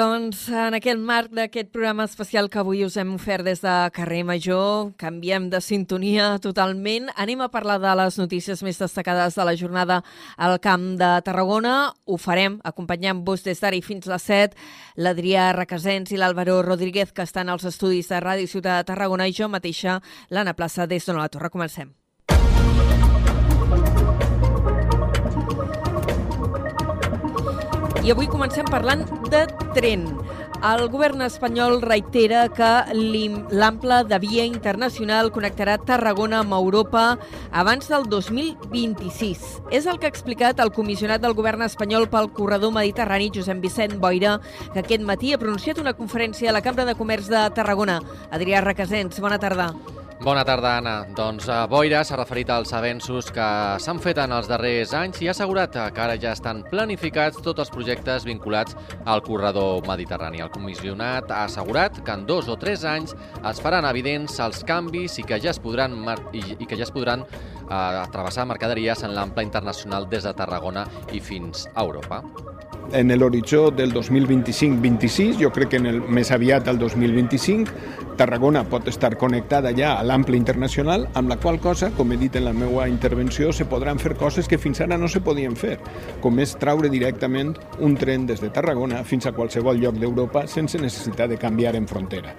Doncs 0.00 0.46
en 0.48 0.72
aquest 0.72 1.00
marc 1.04 1.32
d'aquest 1.36 1.68
programa 1.74 2.06
especial 2.08 2.46
que 2.48 2.60
avui 2.62 2.86
us 2.86 2.94
hem 2.96 3.10
ofert 3.18 3.44
des 3.44 3.60
de 3.60 3.74
Carrer 3.92 4.22
Major, 4.24 4.94
canviem 4.96 5.50
de 5.52 5.60
sintonia 5.60 6.30
totalment. 6.40 7.10
Anem 7.20 7.42
a 7.44 7.50
parlar 7.52 7.76
de 7.82 7.92
les 8.00 8.16
notícies 8.16 8.64
més 8.64 8.80
destacades 8.80 9.36
de 9.36 9.44
la 9.44 9.54
jornada 9.60 10.00
al 10.38 10.56
Camp 10.64 10.94
de 10.96 11.12
Tarragona. 11.26 11.92
Ho 12.06 12.16
farem 12.16 12.56
acompanyant-vos 12.64 13.44
des 13.44 13.60
d'ara 13.60 13.76
i 13.76 13.84
fins 13.84 14.08
a 14.08 14.14
les 14.14 14.28
7. 14.32 14.56
L'Adrià 14.96 15.50
Requesens 15.52 16.16
i 16.16 16.22
l'Àlvaro 16.22 16.62
Rodríguez, 16.64 17.12
que 17.12 17.28
estan 17.28 17.52
als 17.52 17.68
estudis 17.68 18.08
de 18.08 18.24
Ràdio 18.24 18.48
Ciutat 18.48 18.80
de 18.80 18.94
Tarragona, 18.94 19.28
i 19.28 19.36
jo 19.36 19.52
mateixa, 19.52 20.00
l'Anna 20.30 20.56
Plaça, 20.56 20.88
des 20.88 21.04
d'on 21.04 21.20
la 21.20 21.28
Torre. 21.28 21.52
Comencem. 21.52 21.99
I 28.00 28.08
avui 28.14 28.30
comencem 28.32 28.64
parlant 28.64 29.02
de 29.28 29.42
tren. 29.76 30.06
El 30.64 30.86
govern 30.92 31.20
espanyol 31.26 31.82
reitera 31.84 32.46
que 32.48 32.70
l'ample 33.52 33.98
de 34.08 34.18
via 34.22 34.46
internacional 34.48 35.28
connectarà 35.34 35.76
Tarragona 35.84 36.40
amb 36.40 36.56
Europa 36.56 37.18
abans 37.52 37.92
del 37.92 38.08
2026. 38.08 39.44
És 39.76 39.84
el 39.84 40.00
que 40.00 40.08
ha 40.08 40.14
explicat 40.14 40.64
el 40.64 40.72
comissionat 40.72 41.20
del 41.20 41.36
govern 41.36 41.68
espanyol 41.68 42.08
pel 42.08 42.32
corredor 42.32 42.72
mediterrani, 42.72 43.30
Josep 43.36 43.60
Vicent 43.60 44.00
Boira, 44.00 44.38
que 44.72 44.80
aquest 44.80 45.04
matí 45.04 45.34
ha 45.34 45.42
pronunciat 45.42 45.78
una 45.78 45.96
conferència 45.96 46.48
a 46.48 46.56
la 46.56 46.64
Cambra 46.64 46.88
de 46.88 46.96
Comerç 46.96 47.28
de 47.28 47.48
Tarragona. 47.52 48.00
Adrià 48.32 48.64
Requesens, 48.64 49.20
bona 49.20 49.38
tarda. 49.38 49.74
Bona 49.74 49.84
tarda, 49.84 49.99
Anna. 50.20 51.06
Doncs 51.16 51.46
uh, 51.48 51.66
Boira 51.66 52.02
s'ha 52.04 52.16
referit 52.18 52.50
als 52.52 52.74
avenços 52.76 53.30
que 53.32 53.46
s'han 53.80 53.98
fet 53.98 54.18
en 54.20 54.34
els 54.36 54.48
darrers 54.50 54.92
anys 54.92 55.22
i 55.22 55.28
ha 55.28 55.30
assegurat 55.32 55.72
que 55.72 56.00
ara 56.00 56.16
ja 56.20 56.34
estan 56.36 56.60
planificats 56.68 57.40
tots 57.40 57.60
els 57.60 57.70
projectes 57.72 58.26
vinculats 58.28 58.76
al 59.06 59.22
corredor 59.22 59.86
mediterrani. 59.88 60.42
El 60.44 60.52
comissionat 60.52 61.30
ha 61.30 61.44
assegurat 61.46 62.02
que 62.04 62.12
en 62.12 62.26
dos 62.26 62.48
o 62.48 62.58
tres 62.60 62.84
anys 62.84 63.16
es 63.48 63.60
faran 63.64 63.88
evidents 63.88 64.36
els 64.44 64.60
canvis 64.68 65.16
i 65.18 65.24
que 65.24 65.40
ja 65.40 65.54
es 65.54 65.58
podran, 65.58 65.96
i, 66.32 66.66
que 66.66 66.76
ja 66.76 66.84
es 66.84 66.92
podran 66.92 67.24
uh, 67.24 68.04
travessar 68.12 68.44
mercaderies 68.44 69.06
en 69.08 69.16
l'ample 69.16 69.46
internacional 69.46 70.08
des 70.10 70.28
de 70.28 70.36
Tarragona 70.36 70.84
i 71.16 71.20
fins 71.24 71.64
a 71.72 71.80
Europa 71.80 72.20
en 72.92 73.18
l'horitzó 73.18 73.70
del 73.70 73.92
2025-26, 73.94 75.38
jo 75.40 75.50
crec 75.52 75.70
que 75.74 75.80
en 75.80 75.86
el 75.86 76.00
més 76.02 76.30
aviat 76.30 76.68
al 76.68 76.78
2025, 76.78 78.16
Tarragona 78.20 78.64
pot 78.68 78.88
estar 78.90 79.14
connectada 79.16 79.72
ja 79.76 79.94
a 79.96 80.04
l'ample 80.04 80.36
internacional, 80.36 81.06
amb 81.14 81.32
la 81.32 81.38
qual 81.40 81.60
cosa, 81.60 81.90
com 81.96 82.12
he 82.12 82.18
dit 82.20 82.36
en 82.36 82.44
la 82.44 82.52
meva 82.52 82.88
intervenció, 82.88 83.52
se 83.52 83.64
podran 83.64 83.98
fer 83.98 84.16
coses 84.20 84.48
que 84.48 84.58
fins 84.58 84.82
ara 84.84 84.98
no 84.98 85.08
se 85.08 85.22
podien 85.24 85.56
fer, 85.56 85.78
com 86.20 86.38
és 86.42 86.56
traure 86.60 86.90
directament 86.92 87.54
un 87.80 87.96
tren 87.96 88.26
des 88.28 88.42
de 88.44 88.52
Tarragona 88.52 89.04
fins 89.04 89.26
a 89.26 89.32
qualsevol 89.32 89.80
lloc 89.80 89.96
d'Europa 89.96 90.44
sense 90.46 90.78
necessitat 90.78 91.32
de 91.32 91.40
canviar 91.40 91.76
en 91.76 91.88
frontera. 91.88 92.36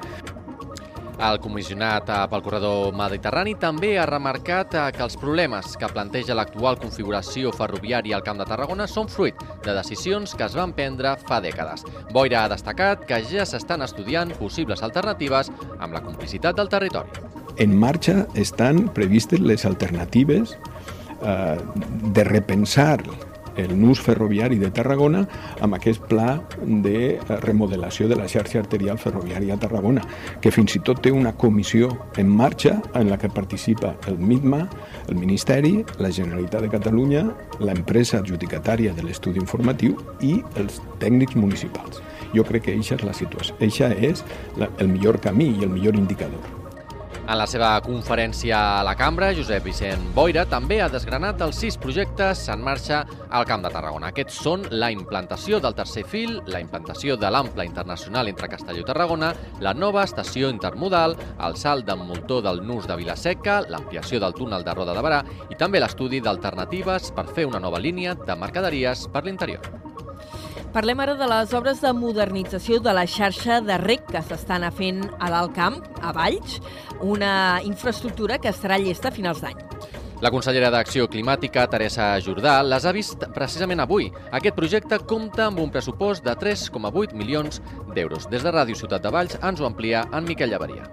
El 1.21 1.37
comissionat 1.37 2.07
eh, 2.09 2.15
pel 2.31 2.41
corredor 2.41 2.95
mediterrani 2.97 3.51
també 3.61 3.91
ha 4.01 4.07
remarcat 4.09 4.73
eh, 4.73 4.85
que 4.95 5.03
els 5.05 5.17
problemes 5.21 5.75
que 5.77 5.89
planteja 5.91 6.33
l'actual 6.33 6.79
configuració 6.81 7.51
ferroviària 7.53 8.15
al 8.17 8.23
Camp 8.25 8.41
de 8.41 8.47
Tarragona 8.49 8.87
són 8.89 9.05
fruit 9.11 9.37
de 9.61 9.75
decisions 9.77 10.33
que 10.33 10.47
es 10.47 10.55
van 10.57 10.73
prendre 10.73 11.13
fa 11.27 11.37
dècades. 11.43 11.85
Boira 12.09 12.41
ha 12.41 12.49
destacat 12.49 13.05
que 13.05 13.21
ja 13.29 13.45
s'estan 13.45 13.85
estudiant 13.85 14.33
possibles 14.39 14.81
alternatives 14.81 15.51
amb 15.77 15.93
la 15.93 16.01
complicitat 16.01 16.57
del 16.57 16.73
territori. 16.73 17.13
En 17.61 17.77
marxa 17.77 18.23
estan 18.33 18.87
previstes 18.95 19.45
les 19.45 19.67
alternatives 19.69 20.55
eh, 21.21 21.57
de 22.17 22.25
repensar 22.31 22.97
el 23.57 23.73
nus 23.79 24.01
ferroviari 24.01 24.59
de 24.61 24.71
Tarragona 24.71 25.25
amb 25.61 25.75
aquest 25.77 26.05
pla 26.09 26.41
de 26.61 27.19
remodelació 27.41 28.07
de 28.09 28.17
la 28.19 28.27
xarxa 28.31 28.61
arterial 28.61 28.99
ferroviària 29.01 29.55
a 29.55 29.61
Tarragona, 29.61 30.03
que 30.41 30.53
fins 30.53 30.75
i 30.77 30.83
tot 30.85 31.01
té 31.03 31.11
una 31.11 31.33
comissió 31.33 31.91
en 32.17 32.29
marxa 32.29 32.77
en 32.95 33.09
la 33.09 33.17
que 33.17 33.29
participa 33.29 33.95
el 34.07 34.17
MITMA, 34.19 34.61
el 35.09 35.19
Ministeri, 35.19 35.73
la 35.99 36.11
Generalitat 36.11 36.65
de 36.65 36.71
Catalunya, 36.77 37.25
l'empresa 37.59 38.21
adjudicatària 38.21 38.93
de 38.93 39.05
l'estudi 39.05 39.41
informatiu 39.41 39.97
i 40.21 40.39
els 40.61 40.81
tècnics 40.99 41.35
municipals. 41.35 42.01
Jo 42.35 42.45
crec 42.47 42.69
que 42.69 42.77
això 42.77 42.95
és 42.95 43.03
la 43.03 43.17
situació. 43.17 43.57
Això 43.59 43.91
és 43.91 44.23
el 44.77 44.87
millor 44.87 45.19
camí 45.19 45.51
i 45.57 45.67
el 45.67 45.73
millor 45.73 45.99
indicador. 45.99 46.60
En 47.31 47.37
la 47.39 47.45
seva 47.47 47.69
conferència 47.79 48.57
a 48.59 48.79
la 48.83 48.91
cambra, 48.99 49.29
Josep 49.31 49.63
Vicent 49.63 50.01
Boira 50.11 50.41
també 50.51 50.81
ha 50.83 50.89
desgranat 50.91 51.39
els 51.45 51.61
sis 51.63 51.77
projectes 51.79 52.41
en 52.51 52.59
marxa 52.59 53.05
al 53.29 53.45
Camp 53.47 53.63
de 53.63 53.69
Tarragona. 53.71 54.09
Aquests 54.11 54.41
són 54.43 54.65
la 54.73 54.89
implantació 54.91 55.61
del 55.63 55.77
tercer 55.77 56.03
fil, 56.11 56.41
la 56.51 56.59
implantació 56.59 57.15
de 57.15 57.29
l'ample 57.31 57.63
internacional 57.63 58.27
entre 58.27 58.49
Castelló 58.51 58.83
i 58.83 58.87
Tarragona, 58.89 59.29
la 59.63 59.71
nova 59.71 60.03
estació 60.03 60.49
intermodal, 60.51 61.15
el 61.47 61.55
salt 61.55 61.87
d'envoltor 61.87 62.43
del 62.49 62.59
nus 62.67 62.89
de 62.89 62.99
Vilaseca, 62.99 63.61
l'ampliació 63.71 64.19
del 64.19 64.35
túnel 64.35 64.67
de 64.67 64.75
Roda 64.75 64.97
de 64.97 65.05
Barà 65.07 65.21
i 65.47 65.55
també 65.55 65.79
l'estudi 65.79 66.19
d'alternatives 66.19 67.13
per 67.15 67.29
fer 67.31 67.47
una 67.47 67.63
nova 67.63 67.79
línia 67.79 68.17
de 68.19 68.35
mercaderies 68.43 69.07
per 69.07 69.23
l'interior. 69.23 69.90
Parlem 70.71 71.01
ara 71.03 71.17
de 71.19 71.27
les 71.27 71.51
obres 71.51 71.81
de 71.83 71.89
modernització 71.91 72.77
de 72.79 72.93
la 72.95 73.03
xarxa 73.03 73.57
de 73.59 73.75
rec 73.81 74.05
que 74.07 74.21
s'estan 74.23 74.63
fent 74.71 75.01
a 75.19 75.27
l'Alt 75.33 75.51
Camp, 75.57 75.81
a 75.99 76.13
Valls, 76.15 76.61
una 77.03 77.59
infraestructura 77.67 78.37
que 78.39 78.53
estarà 78.53 78.77
llesta 78.79 79.11
a 79.11 79.11
finals 79.11 79.43
d'any. 79.43 79.59
La 80.23 80.31
consellera 80.31 80.69
d'Acció 80.71 81.09
Climàtica, 81.11 81.65
Teresa 81.67 82.13
Jordà, 82.23 82.61
les 82.63 82.85
ha 82.87 82.95
vist 82.95 83.27
precisament 83.35 83.83
avui. 83.83 84.07
Aquest 84.31 84.55
projecte 84.55 85.01
compta 85.11 85.49
amb 85.49 85.59
un 85.59 85.75
pressupost 85.75 86.23
de 86.23 86.37
3,8 86.39 87.19
milions 87.19 87.59
d'euros. 87.91 88.29
Des 88.31 88.45
de 88.45 88.55
Ràdio 88.55 88.79
Ciutat 88.79 89.03
de 89.03 89.11
Valls 89.11 89.35
ens 89.41 89.59
ho 89.59 89.67
amplia 89.67 90.05
en 90.13 90.23
Miquel 90.29 90.55
Llavaria. 90.55 90.87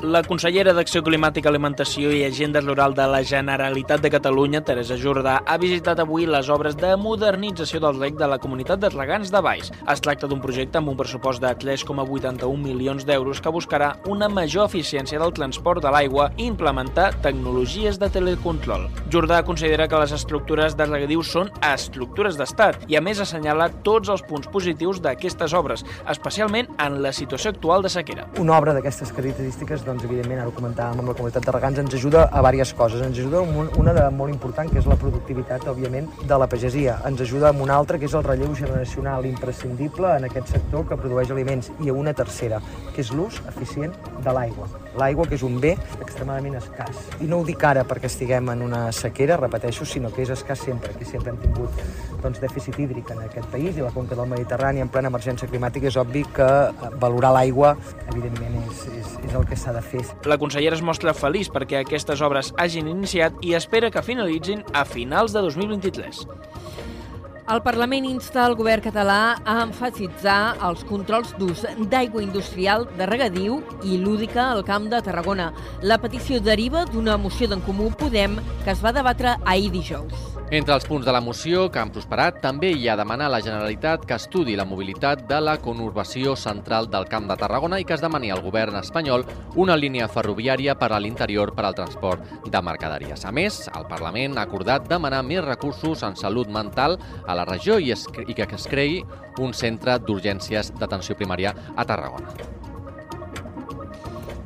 La 0.00 0.22
consellera 0.24 0.72
d'Acció 0.72 1.02
Climàtica, 1.04 1.50
Alimentació 1.50 2.08
i 2.16 2.22
Agenda 2.24 2.62
Rural 2.62 2.94
de 2.96 3.04
la 3.04 3.18
Generalitat 3.20 4.00
de 4.00 4.08
Catalunya, 4.08 4.62
Teresa 4.64 4.96
Jordà, 4.96 5.34
ha 5.44 5.56
visitat 5.60 5.98
avui 6.00 6.24
les 6.24 6.48
obres 6.48 6.72
de 6.80 6.94
modernització 6.96 7.82
del 7.84 7.98
rec 8.00 8.16
de 8.16 8.24
la 8.30 8.38
comunitat 8.40 8.80
de 8.80 8.88
regants 8.94 9.28
de 9.28 9.42
Baix. 9.44 9.68
Es 9.92 10.00
tracta 10.00 10.26
d'un 10.30 10.40
projecte 10.40 10.80
amb 10.80 10.88
un 10.88 10.96
pressupost 10.96 11.44
de 11.44 11.50
3,81 11.52 12.48
milions 12.62 13.04
d'euros 13.04 13.42
que 13.44 13.52
buscarà 13.52 13.90
una 14.08 14.30
major 14.32 14.70
eficiència 14.70 15.20
del 15.20 15.34
transport 15.36 15.84
de 15.84 15.92
l'aigua 15.92 16.30
i 16.38 16.48
implementar 16.48 17.10
tecnologies 17.20 18.00
de 18.00 18.08
telecontrol. 18.08 18.88
Jordà 19.12 19.42
considera 19.44 19.84
que 19.86 20.00
les 20.00 20.16
estructures 20.16 20.78
de 20.80 20.88
regadiu 20.88 21.20
són 21.20 21.52
estructures 21.74 22.40
d'estat 22.40 22.88
i 22.88 22.96
a 22.96 23.04
més 23.04 23.20
assenyala 23.20 23.68
tots 23.84 24.08
els 24.08 24.24
punts 24.24 24.48
positius 24.48 25.04
d'aquestes 25.04 25.52
obres, 25.52 25.84
especialment 26.08 26.72
en 26.80 27.02
la 27.04 27.12
situació 27.12 27.52
actual 27.52 27.84
de 27.84 27.92
sequera. 27.92 28.30
Una 28.40 28.56
obra 28.56 28.72
d'aquestes 28.72 29.12
característiques 29.12 29.89
doncs, 29.90 30.06
evidentment, 30.06 30.40
ara 30.40 30.50
ho 30.50 30.54
comentàvem 30.54 31.02
amb 31.02 31.10
la 31.10 31.14
comunitat 31.18 31.46
de 31.46 31.54
regants, 31.54 31.80
ens 31.82 31.94
ajuda 31.98 32.26
a 32.30 32.42
diverses 32.46 32.74
coses. 32.78 33.02
Ens 33.04 33.18
ajuda 33.18 33.42
una 33.80 33.94
de 33.96 34.04
molt 34.14 34.32
important, 34.32 34.70
que 34.70 34.78
és 34.78 34.88
la 34.88 34.96
productivitat, 35.00 35.66
òbviament, 35.70 36.08
de 36.22 36.38
la 36.38 36.48
pagesia. 36.50 36.98
Ens 37.08 37.20
ajuda 37.26 37.50
amb 37.50 37.64
una 37.66 37.76
altra, 37.76 37.98
que 37.98 38.06
és 38.06 38.14
el 38.14 38.24
relleu 38.26 38.54
generacional 38.54 39.26
imprescindible 39.26 40.14
en 40.16 40.28
aquest 40.28 40.54
sector 40.54 40.86
que 40.88 40.98
produeix 41.00 41.32
aliments. 41.34 41.72
I 41.80 41.90
una 41.90 42.14
tercera, 42.14 42.60
que 42.94 43.02
és 43.02 43.12
l'ús 43.12 43.40
eficient 43.50 43.96
de 44.22 44.36
l'aigua. 44.36 44.68
L'aigua, 45.00 45.26
que 45.26 45.36
és 45.38 45.44
un 45.46 45.60
bé 45.62 45.76
extremadament 46.00 46.58
escàs. 46.60 47.04
I 47.20 47.28
no 47.30 47.40
ho 47.40 47.46
dic 47.46 47.62
ara 47.64 47.84
perquè 47.86 48.10
estiguem 48.10 48.50
en 48.54 48.64
una 48.66 48.86
sequera, 48.92 49.38
repeteixo, 49.40 49.86
sinó 49.86 50.10
que 50.14 50.22
és 50.26 50.32
escàs 50.34 50.66
sempre, 50.66 50.94
que 50.98 51.06
sempre 51.08 51.34
hem 51.34 51.42
tingut 51.42 51.84
doncs, 52.22 52.38
dèficit 52.42 52.78
hídric 52.78 53.10
en 53.10 53.24
aquest 53.26 53.50
país 53.50 53.74
i 53.74 53.82
la 53.82 53.90
conca 53.94 54.14
del 54.14 54.30
Mediterrani 54.30 54.84
en 54.84 54.92
plena 54.92 55.10
emergència 55.10 55.50
climàtica 55.50 55.90
és 55.90 55.98
obvi 55.98 56.22
que 56.36 56.48
valorar 57.02 57.34
l'aigua, 57.34 57.74
evidentment, 58.12 58.60
és, 58.70 58.86
és, 59.00 59.12
és 59.26 59.34
el 59.34 59.46
que 59.50 59.58
s'ha 59.58 59.74
de 59.74 59.80
de 59.80 59.88
fer. 59.88 60.04
La 60.28 60.38
consellera 60.38 60.76
es 60.76 60.84
mostra 60.84 61.14
feliç 61.16 61.50
perquè 61.52 61.80
aquestes 61.80 62.22
obres 62.24 62.52
hagin 62.60 62.88
iniciat 62.90 63.40
i 63.44 63.56
espera 63.58 63.90
que 63.90 64.04
finalitzin 64.04 64.64
a 64.72 64.84
finals 64.84 65.34
de 65.36 65.42
2023. 65.48 66.26
El 67.50 67.62
Parlament 67.66 68.04
insta 68.06 68.44
el 68.46 68.54
govern 68.54 68.84
català 68.84 69.40
a 69.42 69.56
enfatitzar 69.64 70.54
els 70.68 70.84
controls 70.86 71.32
d'ús 71.40 71.64
d'aigua 71.90 72.22
industrial, 72.22 72.86
de 72.98 73.08
regadiu 73.10 73.58
i 73.82 73.98
lúdica 73.98 74.52
al 74.52 74.62
Camp 74.68 74.86
de 74.92 75.00
Tarragona. 75.02 75.50
La 75.82 75.98
petició 75.98 76.38
deriva 76.38 76.84
d'una 76.92 77.18
moció 77.18 77.50
d'en 77.50 77.64
Comú 77.66 77.90
Podem 77.98 78.38
que 78.62 78.70
es 78.76 78.84
va 78.84 78.94
debatre 78.94 79.34
ahir 79.42 79.72
dijous. 79.74 80.39
Entre 80.50 80.74
els 80.74 80.82
punts 80.82 81.06
de 81.06 81.12
la 81.14 81.20
moció 81.22 81.68
que 81.70 81.78
han 81.78 81.92
prosperat 81.94 82.40
també 82.42 82.72
hi 82.74 82.88
ha 82.90 82.96
demanar 82.98 83.28
a 83.28 83.32
la 83.36 83.38
Generalitat 83.38 84.02
que 84.02 84.16
estudi 84.18 84.56
la 84.58 84.64
mobilitat 84.66 85.20
de 85.28 85.36
la 85.38 85.52
conurbació 85.62 86.32
central 86.34 86.88
del 86.90 87.04
Camp 87.06 87.28
de 87.30 87.36
Tarragona 87.38 87.78
i 87.78 87.84
que 87.86 87.94
es 87.94 88.02
demani 88.02 88.32
al 88.34 88.42
govern 88.42 88.80
espanyol 88.80 89.22
una 89.54 89.76
línia 89.78 90.08
ferroviària 90.10 90.74
per 90.80 90.88
a 90.90 90.98
l'interior 90.98 91.52
per 91.54 91.68
al 91.68 91.76
transport 91.78 92.50
de 92.50 92.62
mercaderies. 92.66 93.22
A 93.22 93.30
més, 93.30 93.60
el 93.70 93.86
Parlament 93.92 94.34
ha 94.40 94.48
acordat 94.48 94.88
demanar 94.90 95.22
més 95.22 95.44
recursos 95.46 96.02
en 96.02 96.18
salut 96.18 96.50
mental 96.50 96.98
a 97.28 97.38
la 97.38 97.46
regió 97.46 97.78
i, 97.78 97.92
es, 97.94 98.08
i 98.26 98.34
que 98.34 98.50
es 98.50 98.66
creï 98.66 99.04
un 99.38 99.54
centre 99.54 100.00
d'urgències 100.02 100.74
d'atenció 100.82 101.14
primària 101.14 101.54
a 101.76 101.86
Tarragona. 101.86 102.69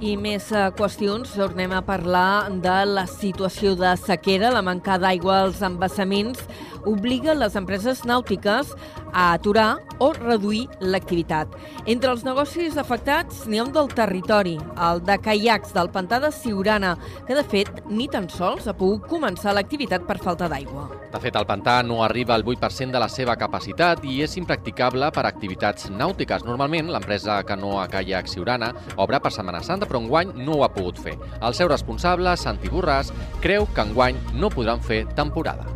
I 0.02 0.17
més 0.19 0.49
uh, 0.50 0.73
qüestions, 0.75 1.37
tornem 1.38 1.70
a 1.70 1.82
parlar 1.87 2.50
de 2.62 2.79
la 2.88 3.05
situació 3.06 3.76
de 3.79 3.93
sequera, 4.00 4.50
la 4.50 4.62
manca 4.64 4.96
d'aigua 4.99 5.44
als 5.44 5.61
embassaments 5.62 6.43
obliga 6.87 7.35
les 7.35 7.57
empreses 7.57 8.05
nàutiques 8.05 8.75
a 9.15 9.33
aturar 9.33 9.79
o 9.99 10.13
reduir 10.13 10.67
l'activitat. 10.81 11.49
Entre 11.87 12.11
els 12.11 12.25
negocis 12.27 12.77
afectats 12.81 13.45
n'hi 13.47 13.61
ha 13.61 13.67
un 13.67 13.73
del 13.75 13.91
territori, 13.95 14.57
el 14.89 15.03
de 15.07 15.17
caiacs 15.23 15.75
del 15.75 15.91
pantà 15.95 16.19
de 16.21 16.33
Siurana, 16.35 16.95
que 17.27 17.37
de 17.39 17.45
fet 17.47 17.71
ni 17.89 18.09
tan 18.11 18.29
sols 18.29 18.67
ha 18.67 18.75
pogut 18.77 19.07
començar 19.11 19.55
l'activitat 19.55 20.07
per 20.09 20.19
falta 20.19 20.49
d'aigua. 20.51 20.89
De 21.15 21.21
fet, 21.23 21.37
el 21.39 21.47
pantà 21.47 21.77
no 21.87 22.01
arriba 22.03 22.35
al 22.35 22.43
8% 22.43 22.91
de 22.91 23.03
la 23.03 23.09
seva 23.09 23.37
capacitat 23.39 24.03
i 24.05 24.21
és 24.25 24.35
impracticable 24.41 25.13
per 25.15 25.23
a 25.25 25.31
activitats 25.31 25.87
nàutiques. 25.91 26.43
Normalment, 26.47 26.91
l'empresa 26.91 27.39
Canoa 27.47 27.87
Caiac 27.93 28.31
Siurana 28.31 28.73
obre 28.97 29.21
per 29.23 29.33
Setmana 29.35 29.63
Santa, 29.63 29.87
però 29.87 30.03
enguany 30.03 30.35
no 30.43 30.59
ho 30.59 30.67
ha 30.67 30.73
pogut 30.75 30.99
fer. 30.99 31.15
El 31.41 31.55
seu 31.55 31.71
responsable, 31.71 32.35
Santi 32.37 32.73
Borràs, 32.73 33.15
creu 33.45 33.69
que 33.71 33.87
enguany 33.87 34.19
no 34.35 34.51
podran 34.51 34.83
fer 34.83 35.05
temporada. 35.15 35.74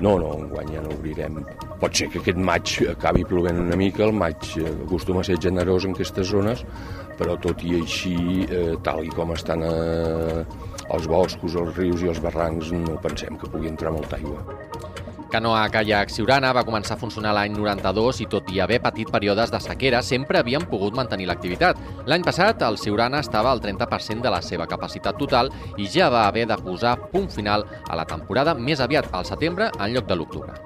No, 0.00 0.16
no, 0.18 0.32
enguany 0.38 0.72
ja 0.76 0.82
no 0.84 0.94
obrirem. 0.96 1.38
Pot 1.82 1.98
ser 1.98 2.08
que 2.12 2.20
aquest 2.22 2.38
maig 2.38 2.72
acabi 2.92 3.26
plovent 3.28 3.60
una 3.60 3.76
mica, 3.76 4.06
el 4.06 4.16
maig 4.16 4.48
eh, 4.56 4.72
acostuma 4.86 5.20
a 5.20 5.28
ser 5.28 5.38
generós 5.42 5.84
en 5.84 5.96
aquestes 5.96 6.30
zones, 6.30 6.64
però 7.18 7.36
tot 7.42 7.62
i 7.66 7.76
així, 7.80 8.16
eh, 8.48 8.72
tal 8.86 9.04
i 9.04 9.12
com 9.12 9.34
estan 9.36 9.66
eh, 9.68 10.42
els 10.88 11.08
boscos, 11.10 11.58
els 11.58 11.76
rius 11.76 12.02
i 12.02 12.12
els 12.14 12.22
barrancs, 12.24 12.72
no 12.72 12.98
pensem 13.02 13.38
que 13.38 13.50
pugui 13.50 13.70
entrar 13.74 13.94
molta 13.94 14.18
aigua. 14.20 15.01
Canoa 15.32 15.62
Kayak 15.72 16.10
Siurana 16.12 16.50
va 16.52 16.64
començar 16.68 16.98
a 16.98 17.00
funcionar 17.00 17.30
l'any 17.32 17.54
92 17.56 18.18
i 18.20 18.26
tot 18.34 18.50
i 18.52 18.60
haver 18.60 18.82
patit 18.84 19.08
períodes 19.08 19.48
de 19.54 19.60
sequera, 19.64 20.02
sempre 20.04 20.42
havien 20.42 20.66
pogut 20.68 20.92
mantenir 20.98 21.30
l'activitat. 21.30 21.80
L'any 22.04 22.26
passat, 22.26 22.60
el 22.68 22.76
Siurana 22.76 23.22
estava 23.24 23.48
al 23.50 23.62
30% 23.64 24.20
de 24.20 24.32
la 24.34 24.42
seva 24.44 24.68
capacitat 24.68 25.16
total 25.16 25.48
i 25.80 25.88
ja 25.88 26.10
va 26.12 26.26
haver 26.26 26.44
de 26.52 26.60
posar 26.60 26.98
punt 27.14 27.30
final 27.32 27.64
a 27.88 27.96
la 27.96 28.04
temporada 28.04 28.52
més 28.52 28.84
aviat 28.84 29.08
al 29.16 29.24
setembre 29.24 29.72
en 29.78 29.96
lloc 29.96 30.04
de 30.12 30.20
l'octubre. 30.20 30.60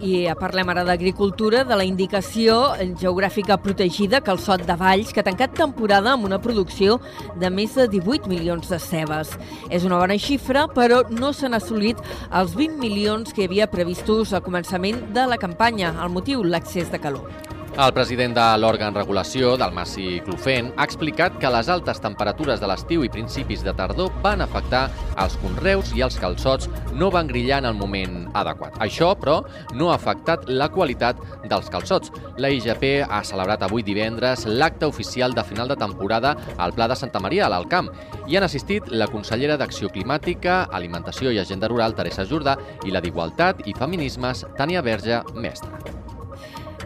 I 0.00 0.30
parlem 0.40 0.70
ara 0.72 0.80
d'agricultura, 0.88 1.60
de 1.68 1.76
la 1.76 1.84
indicació 1.84 2.72
geogràfica 3.00 3.58
protegida 3.60 4.22
Sot 4.40 4.64
de 4.64 4.76
Valls, 4.80 5.12
que 5.12 5.20
ha 5.20 5.26
tancat 5.26 5.52
temporada 5.52 6.14
amb 6.14 6.24
una 6.24 6.40
producció 6.40 7.00
de 7.36 7.50
més 7.50 7.74
de 7.76 7.86
18 7.86 8.26
milions 8.26 8.68
de 8.68 8.78
cebes. 8.78 9.36
És 9.68 9.84
una 9.84 9.98
bona 10.00 10.16
xifra, 10.16 10.66
però 10.72 11.04
no 11.10 11.34
s'han 11.34 11.54
assolit 11.54 12.00
els 12.32 12.56
20 12.56 12.80
milions 12.80 13.34
que 13.34 13.44
havia 13.44 13.68
previstos 13.68 14.32
al 14.32 14.42
començament 14.42 15.12
de 15.12 15.26
la 15.26 15.36
campanya. 15.36 15.92
El 16.00 16.08
motiu, 16.08 16.44
l'accés 16.44 16.90
de 16.90 16.98
calor. 16.98 17.49
El 17.80 17.94
president 17.96 18.34
de 18.36 18.44
l'òrgan 18.60 18.92
regulació, 18.92 19.54
del 19.56 19.70
Massi 19.72 20.18
Clofent, 20.26 20.66
ha 20.76 20.84
explicat 20.84 21.38
que 21.40 21.48
les 21.48 21.68
altes 21.72 22.02
temperatures 22.04 22.60
de 22.60 22.68
l'estiu 22.68 23.06
i 23.06 23.08
principis 23.08 23.62
de 23.64 23.72
tardor 23.72 24.10
van 24.20 24.42
afectar 24.44 24.82
els 25.22 25.38
conreus 25.40 25.94
i 25.96 26.02
els 26.04 26.18
calçots 26.20 26.68
no 26.92 27.08
van 27.14 27.30
grillar 27.30 27.62
en 27.62 27.70
el 27.70 27.78
moment 27.78 28.26
adequat. 28.36 28.76
Això, 28.84 29.14
però, 29.16 29.38
no 29.72 29.88
ha 29.88 29.94
afectat 29.96 30.44
la 30.50 30.68
qualitat 30.68 31.22
dels 31.48 31.70
calçots. 31.72 32.12
La 32.36 32.50
IGP 32.52 33.06
ha 33.08 33.22
celebrat 33.24 33.64
avui 33.64 33.86
divendres 33.86 34.44
l'acte 34.44 34.84
oficial 34.84 35.32
de 35.32 35.46
final 35.48 35.72
de 35.72 35.78
temporada 35.80 36.34
al 36.58 36.76
Pla 36.76 36.90
de 36.90 37.00
Santa 37.00 37.22
Maria, 37.24 37.46
a 37.46 37.52
l'Alcamp. 37.54 37.88
Hi 38.28 38.36
han 38.36 38.44
assistit 38.44 38.92
la 38.92 39.08
consellera 39.08 39.56
d'Acció 39.56 39.88
Climàtica, 39.88 40.66
Alimentació 40.68 41.32
i 41.32 41.40
Agenda 41.40 41.72
Rural, 41.72 41.96
Teresa 41.96 42.28
Jordà, 42.28 42.58
i 42.84 42.92
la 42.92 43.00
d'Igualtat 43.00 43.64
i 43.64 43.72
Feminismes, 43.72 44.44
Tània 44.60 44.84
Verge, 44.84 45.22
mestra. 45.32 45.99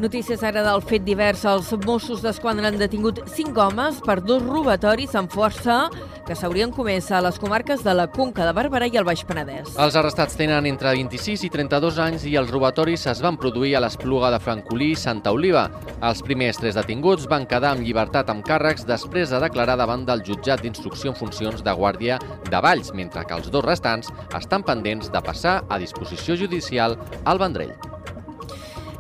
Notícies 0.03 0.43
ara 0.43 0.65
del 0.67 0.81
fet 0.83 1.05
divers. 1.07 1.45
Els 1.47 1.69
Mossos 1.85 2.23
d'Esquadra 2.25 2.67
han 2.67 2.79
detingut 2.81 3.21
cinc 3.31 3.59
homes 3.63 4.01
per 4.03 4.17
dos 4.27 4.43
robatoris 4.43 5.15
amb 5.15 5.31
força 5.31 5.85
que 6.27 6.35
s'haurien 6.35 6.73
comès 6.75 7.13
a 7.15 7.21
les 7.23 7.39
comarques 7.39 7.85
de 7.87 7.95
la 7.95 8.09
Conca 8.11 8.47
de 8.49 8.55
Barberà 8.57 8.89
i 8.91 8.99
el 8.99 9.07
Baix 9.07 9.23
Penedès. 9.29 9.77
Els 9.79 9.95
arrestats 10.01 10.35
tenen 10.41 10.67
entre 10.67 10.91
26 10.99 11.47
i 11.47 11.53
32 11.53 12.01
anys 12.03 12.27
i 12.27 12.35
els 12.41 12.51
robatoris 12.51 13.07
es 13.13 13.23
van 13.23 13.39
produir 13.39 13.77
a 13.77 13.85
l'Espluga 13.85 14.33
de 14.35 14.43
Francolí 14.43 14.91
i 14.97 14.99
Santa 14.99 15.31
Oliva. 15.37 15.69
Els 16.03 16.25
primers 16.27 16.59
tres 16.59 16.75
detinguts 16.81 17.31
van 17.31 17.47
quedar 17.47 17.77
amb 17.77 17.87
llibertat 17.87 18.35
amb 18.35 18.43
càrrecs 18.47 18.89
després 18.91 19.31
de 19.31 19.43
declarar 19.47 19.79
davant 19.79 20.03
del 20.09 20.27
jutjat 20.27 20.65
d'instrucció 20.65 21.15
en 21.15 21.21
funcions 21.23 21.63
de 21.63 21.71
Guàrdia 21.71 22.19
de 22.51 22.67
Valls, 22.67 22.91
mentre 22.99 23.23
que 23.29 23.39
els 23.39 23.51
dos 23.53 23.65
restants 23.65 24.11
estan 24.35 24.67
pendents 24.67 25.13
de 25.13 25.23
passar 25.23 25.61
a 25.69 25.79
disposició 25.79 26.35
judicial 26.35 26.99
al 27.25 27.39
Vendrell. 27.39 27.77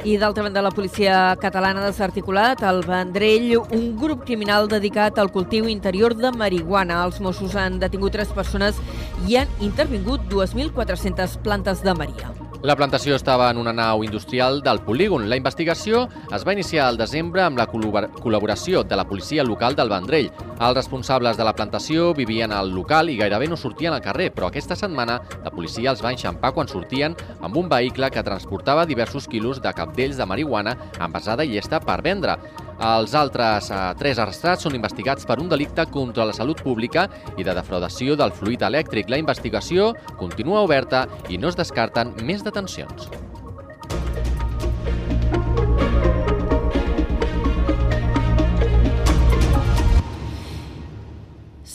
I 0.05 0.19
d'altra 0.21 0.43
banda, 0.43 0.61
la 0.61 0.71
policia 0.71 1.35
catalana 1.41 1.81
ha 1.81 1.89
desarticulat 1.89 2.61
al 2.69 2.83
Vendrell 2.85 3.55
un 3.57 3.87
grup 3.97 4.27
criminal 4.29 4.69
dedicat 4.69 5.17
al 5.17 5.33
cultiu 5.33 5.65
interior 5.73 6.13
de 6.13 6.29
marihuana. 6.37 7.01
Els 7.09 7.23
Mossos 7.25 7.57
han 7.57 7.81
detingut 7.81 8.13
tres 8.13 8.37
persones 8.37 8.77
i 9.25 9.41
han 9.41 9.49
intervingut 9.65 10.29
2.400 10.29 11.41
plantes 11.41 11.81
de 11.81 11.97
Maria. 11.97 12.44
La 12.65 12.77
plantació 12.77 13.13
estava 13.13 13.51
en 13.53 13.59
una 13.61 13.75
nau 13.77 14.01
industrial 14.07 14.63
del 14.65 14.79
polígon. 14.87 15.27
La 15.29 15.37
investigació 15.37 16.07
es 16.33 16.47
va 16.49 16.55
iniciar 16.55 16.87
al 16.89 16.97
desembre 16.97 17.43
amb 17.45 17.61
la 17.61 17.67
col·laboració 17.69 18.81
de 18.89 18.97
la 18.97 19.05
policia 19.05 19.45
local 19.45 19.77
del 19.77 19.93
Vendrell. 19.93 20.31
Els 20.55 20.79
responsables 20.79 21.37
de 21.37 21.45
la 21.45 21.53
plantació 21.53 22.15
vivien 22.17 22.57
al 22.57 22.73
local 22.73 23.13
i 23.13 23.19
gairebé 23.21 23.51
no 23.53 23.61
sortien 23.61 23.93
al 23.93 24.01
carrer, 24.01 24.31
però 24.33 24.49
aquesta 24.49 24.81
setmana 24.81 25.21
la 25.45 25.53
policia 25.53 25.93
els 25.93 26.01
va 26.01 26.17
enxampar 26.17 26.55
quan 26.57 26.73
sortien 26.73 27.13
amb 27.43 27.61
un 27.61 27.69
vehicle 27.69 28.09
que 28.09 28.25
transportava 28.25 28.89
diversos 28.89 29.29
quilos 29.29 29.61
de 29.61 29.77
capdells 29.77 30.17
de 30.17 30.25
marihuana 30.25 30.79
envasada 30.97 31.45
i 31.45 31.59
llesta 31.59 31.85
per 31.85 32.01
vendre. 32.01 32.39
Els 32.83 33.15
altres 33.15 33.71
eh, 33.71 33.83
tres 33.99 34.19
arrestats 34.19 34.67
són 34.67 34.75
investigats 34.75 35.27
per 35.29 35.39
un 35.43 35.49
delicte 35.49 35.87
contra 35.91 36.27
la 36.27 36.35
salut 36.35 36.63
pública 36.65 37.07
i 37.39 37.47
de 37.47 37.55
defraudació 37.55 38.17
del 38.19 38.35
fluid 38.35 38.67
elèctric. 38.67 39.11
La 39.11 39.21
investigació 39.23 39.93
continua 40.19 40.65
oberta 40.67 41.07
i 41.29 41.39
no 41.39 41.53
es 41.53 41.61
descarten 41.61 42.15
més 42.23 42.43
detencions. 42.43 43.09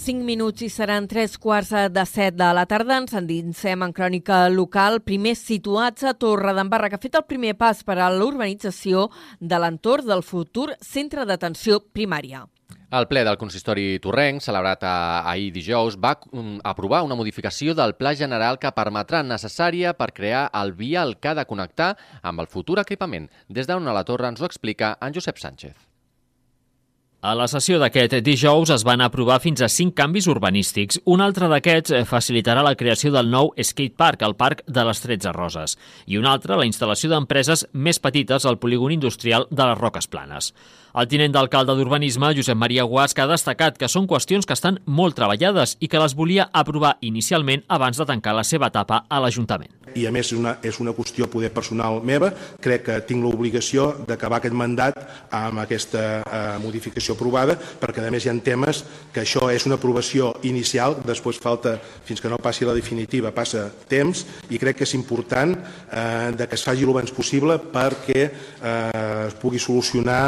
5 0.09 0.25
minuts 0.25 0.63
i 0.65 0.71
seran 0.73 1.05
3 1.05 1.35
quarts 1.37 1.69
de 1.93 2.03
7 2.05 2.33
de 2.33 2.47
la 2.57 2.63
tarda. 2.65 2.95
Ens 2.97 3.11
endinsem 3.13 3.83
en 3.85 3.91
crònica 3.93 4.39
local, 4.49 5.03
primer 5.05 5.35
situats 5.37 6.01
a 6.01 6.15
Torre 6.17 6.55
d'Embarra, 6.57 6.87
que 6.89 6.97
ha 6.97 7.03
fet 7.03 7.17
el 7.19 7.27
primer 7.29 7.51
pas 7.59 7.83
per 7.85 7.99
a 8.01 8.07
l'urbanització 8.09 9.03
de 9.39 9.59
l'entorn 9.61 10.07
del 10.09 10.23
futur 10.25 10.71
centre 10.81 11.27
d'atenció 11.29 11.77
primària. 11.93 12.47
El 12.89 13.05
ple 13.05 13.21
del 13.27 13.37
consistori 13.37 13.99
Torrenc, 14.01 14.41
celebrat 14.41 14.87
ahir 14.89 15.51
dijous, 15.53 15.99
va 16.01 16.15
mm, 16.17 16.63
aprovar 16.65 17.03
una 17.05 17.19
modificació 17.19 17.75
del 17.77 17.93
Pla 17.99 18.15
General 18.17 18.57
que 18.57 18.73
permetrà 18.73 19.21
necessària 19.21 19.93
per 19.93 20.09
crear 20.09 20.47
el 20.63 20.73
vial 20.73 21.19
que 21.19 21.29
ha 21.29 21.37
de 21.37 21.45
connectar 21.45 21.91
amb 22.23 22.41
el 22.41 22.49
futur 22.49 22.79
equipament. 22.81 23.29
Des 23.45 23.69
d'on 23.69 23.85
a 23.85 23.93
la 23.93 24.07
torre 24.09 24.33
ens 24.33 24.41
ho 24.41 24.49
explica 24.49 24.95
en 25.05 25.13
Josep 25.13 25.37
Sánchez. 25.37 25.88
A 27.19 27.33
la 27.35 27.49
sessió 27.51 27.75
d'aquest 27.81 28.13
dijous 28.23 28.69
es 28.71 28.85
van 28.87 29.01
aprovar 29.03 29.41
fins 29.43 29.59
a 29.59 29.67
cinc 29.67 29.91
canvis 29.97 30.29
urbanístics. 30.31 31.01
Un 31.03 31.19
altre 31.19 31.49
d'aquests 31.51 32.07
facilitarà 32.07 32.63
la 32.63 32.77
creació 32.79 33.11
del 33.11 33.27
nou 33.27 33.51
skate 33.59 33.97
park, 33.99 34.23
al 34.23 34.37
Parc 34.39 34.61
de 34.63 34.85
les 34.87 35.03
13 35.03 35.33
Roses, 35.35 35.75
i 36.07 36.15
un 36.15 36.29
altre 36.31 36.55
la 36.55 36.63
instal·lació 36.63 37.11
d'empreses 37.11 37.65
més 37.73 37.99
petites 37.99 38.47
al 38.47 38.55
polígon 38.63 38.95
industrial 38.95 39.49
de 39.51 39.67
les 39.67 39.81
Roques 39.81 40.07
Planes. 40.07 40.53
El 40.97 41.05
tinent 41.05 41.29
d'alcalde 41.29 41.75
d'Urbanisme, 41.77 42.31
Josep 42.33 42.57
Maria 42.57 42.81
Guasca, 42.89 43.27
ha 43.27 43.29
destacat 43.29 43.75
que 43.77 43.87
són 43.91 44.07
qüestions 44.09 44.47
que 44.49 44.55
estan 44.57 44.79
molt 44.89 45.13
treballades 45.19 45.75
i 45.77 45.87
que 45.87 45.99
les 46.01 46.15
volia 46.17 46.47
aprovar 46.49 46.95
inicialment 47.05 47.61
abans 47.69 47.99
de 47.99 48.07
tancar 48.09 48.33
la 48.33 48.43
seva 48.43 48.71
etapa 48.73 49.03
a 49.05 49.19
l'Ajuntament. 49.21 49.69
I 49.93 50.07
a 50.09 50.13
més 50.13 50.31
és 50.31 50.37
una, 50.37 50.55
és 50.65 50.79
una 50.81 50.93
qüestió 50.97 51.27
poder 51.29 51.51
personal 51.53 52.01
meva. 52.05 52.31
Crec 52.61 52.87
que 52.87 52.97
tinc 53.05 53.21
l'obligació 53.21 53.91
d'acabar 54.09 54.39
aquest 54.39 54.57
mandat 54.57 54.97
amb 55.33 55.61
aquesta 55.61 56.03
eh, 56.21 56.41
modificació 56.61 57.13
aprovada 57.13 57.57
perquè 57.57 58.05
a 58.05 58.13
més 58.13 58.25
hi 58.25 58.33
ha 58.33 58.37
temes 58.41 58.83
que 59.13 59.21
això 59.21 59.49
és 59.53 59.65
una 59.69 59.77
aprovació 59.77 60.31
inicial, 60.45 60.97
després 61.05 61.41
falta 61.41 61.75
fins 62.05 62.21
que 62.21 62.29
no 62.29 62.41
passi 62.41 62.65
la 62.65 62.77
definitiva, 62.77 63.33
passa 63.33 63.67
temps 63.89 64.25
i 64.49 64.57
crec 64.61 64.81
que 64.81 64.89
és 64.89 64.95
important 64.97 65.53
eh, 65.53 66.31
de 66.33 66.47
que 66.49 66.57
es 66.57 66.65
faci 66.65 66.85
el 66.85 66.93
abans 66.93 67.13
possible 67.13 67.59
perquè 67.73 68.23
eh, 68.25 69.27
es 69.27 69.37
pugui 69.41 69.61
solucionar 69.61 70.21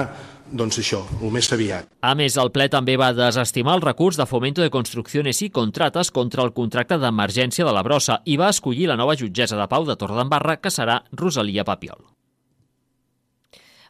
doncs 0.52 0.80
això, 0.82 1.02
el 1.22 1.34
més 1.34 1.52
aviat. 1.54 1.90
A 2.04 2.14
més, 2.18 2.38
el 2.42 2.52
ple 2.54 2.68
també 2.72 2.98
va 3.00 3.12
desestimar 3.16 3.78
el 3.80 3.86
recurs 3.86 4.20
de 4.20 4.28
Fomento 4.30 4.64
de 4.64 4.72
Construcciones 4.74 5.42
i 5.42 5.50
Contrates 5.50 6.12
contra 6.12 6.46
el 6.46 6.54
contracte 6.54 7.00
d'emergència 7.02 7.68
de 7.68 7.76
la 7.76 7.84
brossa 7.88 8.22
i 8.26 8.38
va 8.38 8.52
escollir 8.52 8.90
la 8.92 9.00
nova 9.00 9.18
jutgessa 9.20 9.60
de 9.60 9.68
Pau 9.72 9.88
de 9.88 9.96
Torredembarra, 9.96 10.60
que 10.62 10.74
serà 10.74 11.02
Rosalia 11.12 11.68
Papiol. 11.68 12.02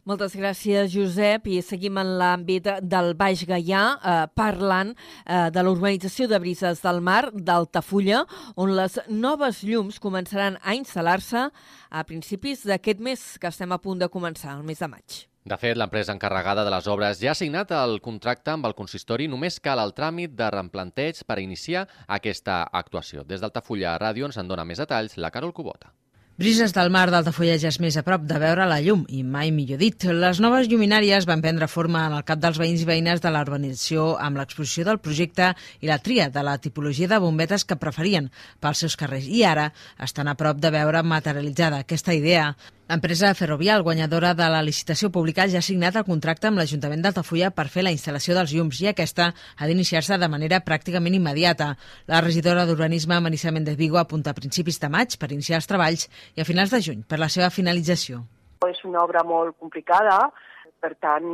Moltes 0.10 0.34
gràcies, 0.34 0.90
Josep. 0.90 1.46
I 1.46 1.60
seguim 1.62 2.00
en 2.02 2.16
l'àmbit 2.18 2.66
del 2.82 3.14
Baix 3.18 3.44
Gaià, 3.46 3.84
eh, 3.94 4.16
parlant 4.34 4.96
eh, 4.96 5.50
de 5.54 5.62
l'urbanització 5.62 6.26
de 6.28 6.40
Brises 6.42 6.82
del 6.82 7.04
Mar, 7.06 7.30
d'Altafulla, 7.32 8.26
on 8.58 8.74
les 8.74 8.98
noves 9.08 9.62
llums 9.62 10.02
començaran 10.02 10.58
a 10.64 10.74
instal·lar-se 10.74 11.50
a 11.52 12.06
principis 12.10 12.66
d'aquest 12.66 13.00
mes 13.00 13.28
que 13.38 13.54
estem 13.54 13.72
a 13.72 13.78
punt 13.78 14.02
de 14.02 14.10
començar, 14.10 14.58
el 14.58 14.66
mes 14.66 14.82
de 14.82 14.90
maig. 14.90 15.31
De 15.42 15.58
fet, 15.58 15.74
l'empresa 15.74 16.14
encarregada 16.14 16.62
de 16.66 16.70
les 16.70 16.88
obres 16.92 17.18
ja 17.22 17.32
ha 17.32 17.38
signat 17.38 17.72
el 17.74 17.96
contracte 18.06 18.54
amb 18.54 18.68
el 18.70 18.76
consistori. 18.78 19.26
Només 19.32 19.58
cal 19.60 19.82
el 19.82 19.96
tràmit 19.98 20.36
de 20.38 20.50
reemplanteig 20.54 21.24
per 21.26 21.40
iniciar 21.42 21.88
aquesta 22.20 22.62
actuació. 22.84 23.26
Des 23.26 23.42
d'Altafulla 23.42 23.98
Ràdio 23.98 24.30
ens 24.30 24.38
en 24.38 24.52
dona 24.52 24.68
més 24.70 24.84
detalls 24.84 25.18
la 25.18 25.34
Carol 25.34 25.54
Cubota. 25.54 25.90
Brises 26.42 26.72
del 26.74 26.90
mar 26.90 27.04
d'Altafulla 27.12 27.54
ja 27.62 27.70
és 27.70 27.78
més 27.84 27.98
a 28.00 28.02
prop 28.02 28.24
de 28.26 28.38
veure 28.42 28.64
la 28.66 28.80
llum, 28.82 29.04
i 29.14 29.20
mai 29.22 29.52
millor 29.54 29.78
dit. 29.78 30.06
Les 30.10 30.40
noves 30.42 30.70
lluminàries 30.72 31.28
van 31.30 31.42
prendre 31.44 31.68
forma 31.70 32.06
en 32.08 32.16
el 32.18 32.24
cap 32.26 32.40
dels 32.42 32.58
veïns 32.58 32.82
i 32.82 32.88
veïnes 32.88 33.22
de 33.22 33.30
la 33.30 33.44
urbanització 33.46 34.16
amb 34.18 34.40
l'exposició 34.40 34.88
del 34.88 35.02
projecte 35.06 35.52
i 35.82 35.92
la 35.92 36.00
tria 36.02 36.30
de 36.34 36.42
la 36.42 36.56
tipologia 36.58 37.12
de 37.12 37.20
bombetes 37.22 37.66
que 37.66 37.78
preferien 37.78 38.32
pels 38.62 38.82
seus 38.86 38.98
carrers. 38.98 39.28
I 39.30 39.44
ara 39.46 39.68
estan 40.02 40.32
a 40.32 40.38
prop 40.40 40.58
de 40.58 40.72
veure 40.74 41.04
materialitzada 41.04 41.84
aquesta 41.84 42.18
idea. 42.18 42.56
L'empresa 42.92 43.34
Ferrovial, 43.34 43.84
guanyadora 43.88 44.34
de 44.36 44.48
la 44.52 44.60
licitació 44.68 45.08
pública, 45.16 45.46
ja 45.48 45.62
ha 45.62 45.64
signat 45.64 45.96
el 45.96 46.04
contracte 46.04 46.50
amb 46.50 46.60
l'Ajuntament 46.60 47.06
d'Altafulla 47.06 47.48
per 47.56 47.70
fer 47.72 47.86
la 47.86 47.94
instal·lació 47.96 48.36
dels 48.36 48.52
llums 48.52 48.82
i 48.84 48.90
aquesta 48.92 49.30
ha 49.32 49.70
d'iniciar-se 49.70 50.18
de 50.20 50.28
manera 50.34 50.60
pràcticament 50.66 51.16
immediata. 51.16 51.70
La 52.12 52.20
regidora 52.20 52.66
d'Urbanisme, 52.68 53.22
Marisa 53.24 53.56
Méndez 53.56 53.80
Vigo, 53.80 53.96
apunta 54.02 54.36
a 54.36 54.40
principis 54.42 54.82
de 54.84 54.92
maig 54.92 55.16
per 55.16 55.32
iniciar 55.32 55.62
els 55.62 55.72
treballs 55.72 56.10
i 56.36 56.44
a 56.44 56.50
finals 56.52 56.76
de 56.76 56.84
juny 56.90 57.08
per 57.08 57.24
la 57.24 57.32
seva 57.32 57.48
finalització. 57.48 58.26
És 58.68 58.84
una 58.84 59.06
obra 59.08 59.24
molt 59.24 59.56
complicada, 59.56 60.20
per 60.84 60.98
tant, 61.00 61.32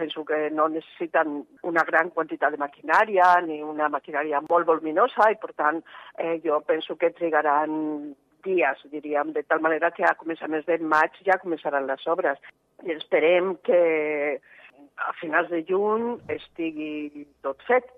penso 0.00 0.24
que 0.24 0.46
no 0.48 0.70
necessiten 0.72 1.42
una 1.68 1.84
gran 1.84 2.08
quantitat 2.08 2.56
de 2.56 2.64
maquinària 2.64 3.34
ni 3.44 3.60
una 3.60 3.92
maquinària 3.92 4.40
molt 4.48 4.64
voluminosa 4.64 5.28
i, 5.28 5.36
per 5.44 5.52
tant, 5.52 5.84
eh, 6.16 6.38
jo 6.40 6.64
penso 6.64 6.96
que 6.96 7.12
trigaran 7.12 8.14
dies, 8.46 8.82
diríem, 8.92 9.32
de 9.36 9.42
tal 9.44 9.60
manera 9.64 9.90
que 9.92 10.06
a 10.06 10.14
començaments 10.18 10.66
de 10.68 10.78
maig 10.94 11.18
ja 11.26 11.40
començaran 11.42 11.88
les 11.90 12.06
obres. 12.06 12.38
I 12.86 12.94
esperem 12.94 13.56
que 13.66 13.80
a 14.96 15.12
finals 15.20 15.50
de 15.52 15.62
juny 15.68 16.14
estigui 16.32 17.26
tot 17.44 17.60
fet. 17.68 17.90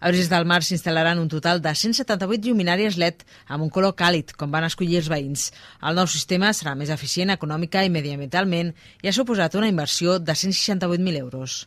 A 0.00 0.12
Bris 0.12 0.28
del 0.30 0.46
Mar 0.46 0.60
s'instal·laran 0.62 1.18
un 1.18 1.30
total 1.32 1.58
de 1.62 1.72
178 1.74 2.46
lluminàries 2.46 2.98
LED 3.02 3.24
amb 3.50 3.64
un 3.66 3.72
color 3.74 3.96
càlid, 3.98 4.30
com 4.38 4.52
van 4.54 4.68
escollir 4.68 5.00
els 5.00 5.08
veïns. 5.10 5.48
El 5.82 5.98
nou 5.98 6.06
sistema 6.06 6.52
serà 6.54 6.76
més 6.78 6.92
eficient 6.94 7.34
econòmica 7.34 7.82
i 7.82 7.90
mediambientalment 7.90 8.70
i 9.02 9.10
ha 9.10 9.16
suposat 9.16 9.58
una 9.58 9.70
inversió 9.72 10.20
de 10.22 10.38
168.000 10.38 11.18
euros. 11.18 11.64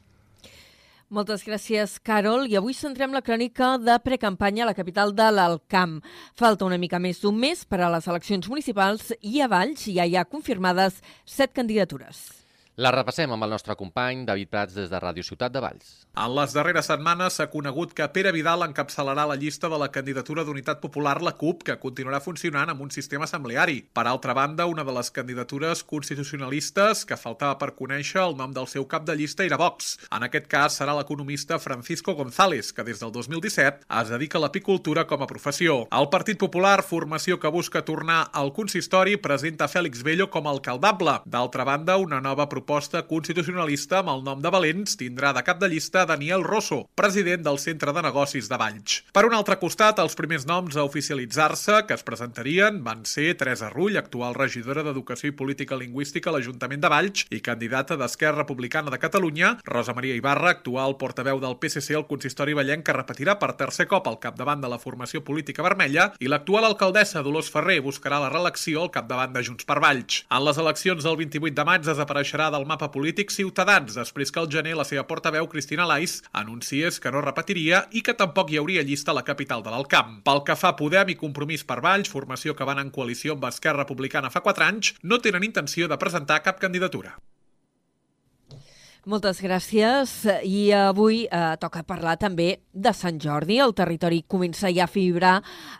Moltes 1.12 1.42
gràcies, 1.44 1.98
Carol. 2.08 2.46
I 2.48 2.56
avui 2.56 2.72
centrem 2.72 3.12
la 3.12 3.20
crònica 3.20 3.74
de 3.84 3.98
precampanya 4.00 4.64
a 4.64 4.70
la 4.70 4.76
capital 4.78 5.12
de 5.12 5.26
l'Alcamp. 5.28 5.98
Falta 6.40 6.64
una 6.64 6.80
mica 6.80 7.02
més 7.04 7.20
d'un 7.20 7.36
mes 7.36 7.66
per 7.68 7.82
a 7.84 7.90
les 7.92 8.08
eleccions 8.08 8.48
municipals 8.48 9.12
i 9.20 9.42
a 9.44 9.52
Valls 9.52 9.90
ja 9.92 10.08
hi 10.08 10.16
ha 10.16 10.24
confirmades 10.24 11.02
set 11.28 11.52
candidatures. 11.52 12.41
La 12.82 12.90
repassem 12.90 13.30
amb 13.30 13.46
el 13.46 13.52
nostre 13.54 13.76
company 13.78 14.24
David 14.26 14.50
Prats 14.50 14.74
des 14.74 14.88
de 14.90 14.98
Ràdio 14.98 15.22
Ciutat 15.22 15.54
de 15.54 15.62
Valls. 15.62 15.90
En 16.18 16.32
les 16.34 16.54
darreres 16.56 16.88
setmanes 16.90 17.36
s'ha 17.38 17.46
conegut 17.52 17.92
que 17.94 18.08
Pere 18.10 18.32
Vidal 18.34 18.64
encapçalarà 18.66 19.28
la 19.30 19.36
llista 19.38 19.70
de 19.70 19.78
la 19.78 19.92
candidatura 19.94 20.42
d'Unitat 20.48 20.80
Popular, 20.82 21.20
la 21.22 21.36
CUP, 21.38 21.62
que 21.68 21.76
continuarà 21.84 22.18
funcionant 22.26 22.72
amb 22.74 22.82
un 22.82 22.90
sistema 22.90 23.28
assembleari. 23.28 23.84
Per 23.94 24.06
altra 24.10 24.34
banda, 24.34 24.66
una 24.66 24.86
de 24.88 24.96
les 24.96 25.12
candidatures 25.14 25.84
constitucionalistes 25.92 27.04
que 27.06 27.20
faltava 27.22 27.60
per 27.62 27.76
conèixer 27.78 28.24
el 28.24 28.34
nom 28.40 28.56
del 28.56 28.66
seu 28.72 28.88
cap 28.90 29.06
de 29.06 29.16
llista 29.20 29.46
era 29.46 29.62
Vox. 29.62 29.92
En 30.10 30.26
aquest 30.26 30.50
cas 30.50 30.80
serà 30.82 30.98
l'economista 30.98 31.62
Francisco 31.62 32.18
González, 32.18 32.74
que 32.74 32.88
des 32.88 33.04
del 33.04 33.14
2017 33.14 33.86
es 34.02 34.16
dedica 34.16 34.42
a 34.42 34.46
l'apicultura 34.48 35.06
com 35.06 35.22
a 35.22 35.30
professió. 35.30 35.84
El 35.92 36.10
Partit 36.10 36.42
Popular, 36.42 36.82
formació 36.82 37.38
que 37.38 37.54
busca 37.54 37.86
tornar 37.86 38.24
al 38.34 38.56
consistori, 38.58 39.20
presenta 39.22 39.70
Fèlix 39.70 40.02
Bello 40.02 40.32
com 40.34 40.50
a 40.50 40.58
alcaldable. 40.58 41.20
D'altra 41.30 41.70
banda, 41.70 42.02
una 42.02 42.18
nova 42.18 42.50
proposta 42.50 42.71
proposta 42.72 43.02
constitucionalista 43.04 43.98
amb 44.00 44.14
el 44.14 44.22
nom 44.24 44.40
de 44.40 44.50
Valents 44.54 44.94
tindrà 44.96 45.34
de 45.36 45.42
cap 45.44 45.58
de 45.60 45.68
llista 45.68 46.06
Daniel 46.08 46.40
Rosso, 46.46 46.86
president 46.96 47.42
del 47.44 47.58
Centre 47.60 47.92
de 47.92 48.02
Negocis 48.06 48.48
de 48.48 48.56
Valls. 48.56 49.02
Per 49.12 49.26
un 49.28 49.34
altre 49.36 49.58
costat, 49.60 50.00
els 50.00 50.16
primers 50.16 50.46
noms 50.48 50.78
a 50.80 50.86
oficialitzar-se 50.88 51.82
que 51.90 51.98
es 51.98 52.06
presentarien 52.08 52.78
van 52.86 53.02
ser 53.04 53.34
Teresa 53.36 53.68
Rull, 53.74 53.98
actual 54.00 54.38
regidora 54.38 54.86
d'Educació 54.88 55.34
i 55.34 55.36
Política 55.42 55.76
Lingüística 55.76 56.32
a 56.32 56.36
l'Ajuntament 56.38 56.86
de 56.86 56.92
Valls 56.94 57.26
i 57.28 57.42
candidata 57.44 57.98
d'Esquerra 58.00 58.46
Republicana 58.46 58.94
de 58.94 59.02
Catalunya, 59.04 59.58
Rosa 59.68 59.98
Maria 59.98 60.16
Ibarra, 60.16 60.56
actual 60.56 60.96
portaveu 60.96 61.44
del 61.44 61.58
PSC 61.60 62.00
al 62.00 62.08
consistori 62.08 62.56
Vallenc, 62.56 62.88
que 62.88 62.96
repetirà 62.96 63.36
per 63.36 63.52
tercer 63.60 63.90
cop 63.92 64.08
al 64.08 64.22
capdavant 64.24 64.64
de 64.64 64.72
la 64.72 64.80
formació 64.80 65.26
política 65.28 65.68
vermella, 65.68 66.14
i 66.24 66.32
l'actual 66.32 66.70
alcaldessa 66.70 67.20
Dolors 67.28 67.52
Ferrer 67.52 67.82
buscarà 67.84 68.24
la 68.24 68.32
reelecció 68.32 68.88
al 68.88 68.96
capdavant 68.96 69.36
de 69.36 69.44
Junts 69.44 69.68
per 69.68 69.82
Valls. 69.84 70.24
En 70.32 70.48
les 70.48 70.64
eleccions 70.64 71.04
del 71.04 71.20
28 71.20 71.60
de 71.60 71.68
maig 71.68 71.84
desapareixerà 71.84 72.48
del 72.62 72.70
mapa 72.70 72.92
polític 72.94 73.32
Ciutadans, 73.34 73.96
després 73.98 74.30
que 74.30 74.40
el 74.42 74.50
gener 74.54 74.76
la 74.78 74.86
seva 74.86 75.08
portaveu, 75.10 75.48
Cristina 75.50 75.88
Lais, 75.90 76.20
anunciés 76.38 77.00
que 77.02 77.10
no 77.10 77.24
repetiria 77.26 77.88
i 77.90 78.04
que 78.06 78.14
tampoc 78.14 78.52
hi 78.52 78.60
hauria 78.62 78.86
llista 78.86 79.12
a 79.12 79.18
la 79.18 79.26
capital 79.26 79.66
de 79.66 79.74
l'Alcamp. 79.74 80.20
Pel 80.28 80.44
que 80.46 80.56
fa 80.60 80.76
a 80.76 80.78
Podem 80.78 81.10
i 81.10 81.18
Compromís 81.18 81.66
per 81.66 81.80
Valls, 81.82 82.12
formació 82.12 82.54
que 82.54 82.68
van 82.68 82.84
en 82.84 82.94
coalició 82.94 83.34
amb 83.34 83.50
Esquerra 83.50 83.82
Republicana 83.82 84.30
fa 84.30 84.46
4 84.46 84.68
anys, 84.68 84.94
no 85.02 85.18
tenen 85.18 85.48
intenció 85.48 85.90
de 85.90 85.98
presentar 85.98 86.44
cap 86.46 86.62
candidatura. 86.62 87.18
Moltes 89.10 89.40
gràcies. 89.42 90.12
I 90.46 90.70
avui 90.78 91.24
eh, 91.26 91.46
toca 91.58 91.82
parlar 91.82 92.20
també 92.22 92.52
de 92.70 92.94
Sant 92.94 93.18
Jordi. 93.18 93.58
El 93.58 93.74
territori 93.74 94.22
comença 94.30 94.70
ja 94.70 94.86
a 94.86 94.92
fibrar 94.92 95.40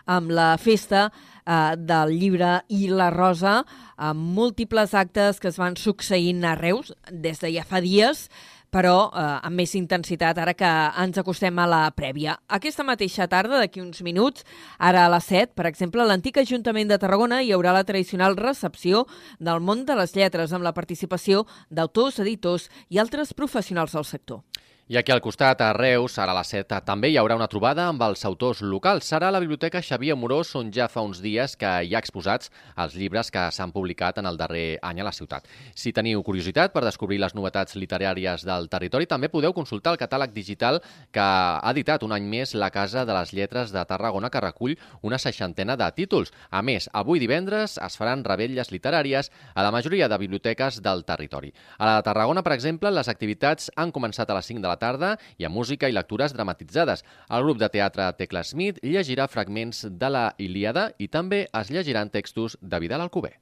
amb 0.10 0.34
la 0.34 0.56
festa 0.58 1.12
eh, 1.46 1.76
del 1.78 2.16
llibre 2.18 2.62
i 2.70 2.88
la 2.90 3.10
rosa, 3.14 3.62
amb 3.98 4.34
múltiples 4.38 4.94
actes 4.94 5.40
que 5.40 5.52
es 5.52 5.60
van 5.62 5.78
succeint 5.78 6.44
a 6.46 6.56
Reus 6.56 6.94
des 7.12 7.40
de 7.42 7.54
ja 7.54 7.68
fa 7.68 7.82
dies 7.84 8.28
però 8.72 9.12
eh, 9.12 9.24
amb 9.44 9.60
més 9.60 9.74
intensitat 9.76 10.40
ara 10.40 10.56
que 10.56 10.70
ens 11.04 11.20
acostem 11.20 11.60
a 11.60 11.68
la 11.68 11.82
prèvia. 11.94 12.38
Aquesta 12.48 12.86
mateixa 12.88 13.28
tarda, 13.28 13.60
d'aquí 13.60 13.84
uns 13.84 14.00
minuts, 14.02 14.46
ara 14.80 15.06
a 15.06 15.12
les 15.12 15.28
7, 15.28 15.52
per 15.60 15.68
exemple, 15.68 16.02
a 16.02 16.08
l'antic 16.08 16.40
Ajuntament 16.42 16.90
de 16.90 16.98
Tarragona 17.02 17.42
hi 17.44 17.52
haurà 17.52 17.76
la 17.76 17.84
tradicional 17.84 18.40
recepció 18.40 19.06
del 19.40 19.60
món 19.60 19.84
de 19.86 20.00
les 20.00 20.16
lletres 20.16 20.56
amb 20.56 20.64
la 20.64 20.74
participació 20.74 21.46
d'autors, 21.70 22.22
editors 22.24 22.70
i 22.90 23.04
altres 23.04 23.36
professionals 23.36 23.98
del 23.98 24.08
sector. 24.08 24.42
I 24.92 24.98
aquí 24.98 25.14
al 25.14 25.22
costat, 25.24 25.62
a 25.64 25.72
Reus, 25.72 26.18
ara 26.20 26.34
a 26.34 26.36
la 26.36 26.44
7, 26.44 26.82
també 26.84 27.08
hi 27.08 27.16
haurà 27.16 27.38
una 27.38 27.46
trobada 27.48 27.86
amb 27.88 28.02
els 28.04 28.26
autors 28.28 28.60
locals. 28.60 29.06
Serà 29.08 29.30
a 29.30 29.32
la 29.32 29.40
Biblioteca 29.40 29.80
Xavier 29.80 30.18
Morós, 30.20 30.50
on 30.60 30.68
ja 30.76 30.90
fa 30.92 31.00
uns 31.00 31.22
dies 31.24 31.54
que 31.56 31.70
hi 31.88 31.94
ha 31.96 32.02
exposats 32.04 32.50
els 32.76 32.98
llibres 33.00 33.32
que 33.32 33.46
s'han 33.56 33.72
publicat 33.72 34.20
en 34.20 34.28
el 34.28 34.36
darrer 34.36 34.82
any 34.84 35.00
a 35.00 35.06
la 35.08 35.14
ciutat. 35.16 35.48
Si 35.72 35.94
teniu 35.96 36.20
curiositat 36.28 36.74
per 36.74 36.84
descobrir 36.84 37.22
les 37.24 37.32
novetats 37.32 37.78
literàries 37.80 38.44
del 38.44 38.68
territori, 38.68 39.08
també 39.08 39.30
podeu 39.32 39.54
consultar 39.56 39.94
el 39.96 40.02
catàleg 40.02 40.34
digital 40.36 40.82
que 41.16 41.24
ha 41.24 41.72
editat 41.72 42.04
un 42.04 42.12
any 42.12 42.28
més 42.28 42.52
la 42.52 42.70
Casa 42.76 43.06
de 43.08 43.16
les 43.16 43.32
Lletres 43.32 43.72
de 43.72 43.86
Tarragona, 43.88 44.28
que 44.28 44.44
recull 44.44 44.76
una 45.08 45.22
seixantena 45.24 45.80
de 45.80 45.88
títols. 46.02 46.34
A 46.52 46.60
més, 46.60 46.90
avui 46.92 47.24
divendres 47.24 47.78
es 47.80 47.96
faran 47.96 48.26
rebelles 48.28 48.76
literàries 48.76 49.32
a 49.56 49.64
la 49.64 49.72
majoria 49.72 50.12
de 50.12 50.20
biblioteques 50.20 50.84
del 50.84 51.08
territori. 51.08 51.56
A 51.80 51.88
la 51.88 51.96
de 52.02 52.06
Tarragona, 52.12 52.44
per 52.44 52.58
exemple, 52.60 52.92
les 52.92 53.08
activitats 53.08 53.72
han 53.78 53.96
començat 53.96 54.28
a 54.28 54.36
les 54.42 54.52
5 54.52 54.60
de 54.60 54.68
la 54.68 54.81
tarda 54.82 55.14
hi 55.38 55.46
ha 55.46 55.54
música 55.54 55.90
i 55.90 55.96
lectures 55.96 56.34
dramatitzades. 56.34 57.06
El 57.30 57.46
grup 57.46 57.62
de 57.62 57.70
teatre 57.70 58.10
Tecla 58.18 58.44
Smith 58.48 58.82
llegirà 58.82 59.30
fragments 59.30 59.86
de 59.86 60.10
la 60.10 60.26
Ilíada 60.42 60.90
i 60.98 61.08
també 61.08 61.46
es 61.62 61.72
llegiran 61.72 62.12
textos 62.12 62.58
de 62.62 62.82
Vidal 62.84 63.06
Alcover. 63.06 63.38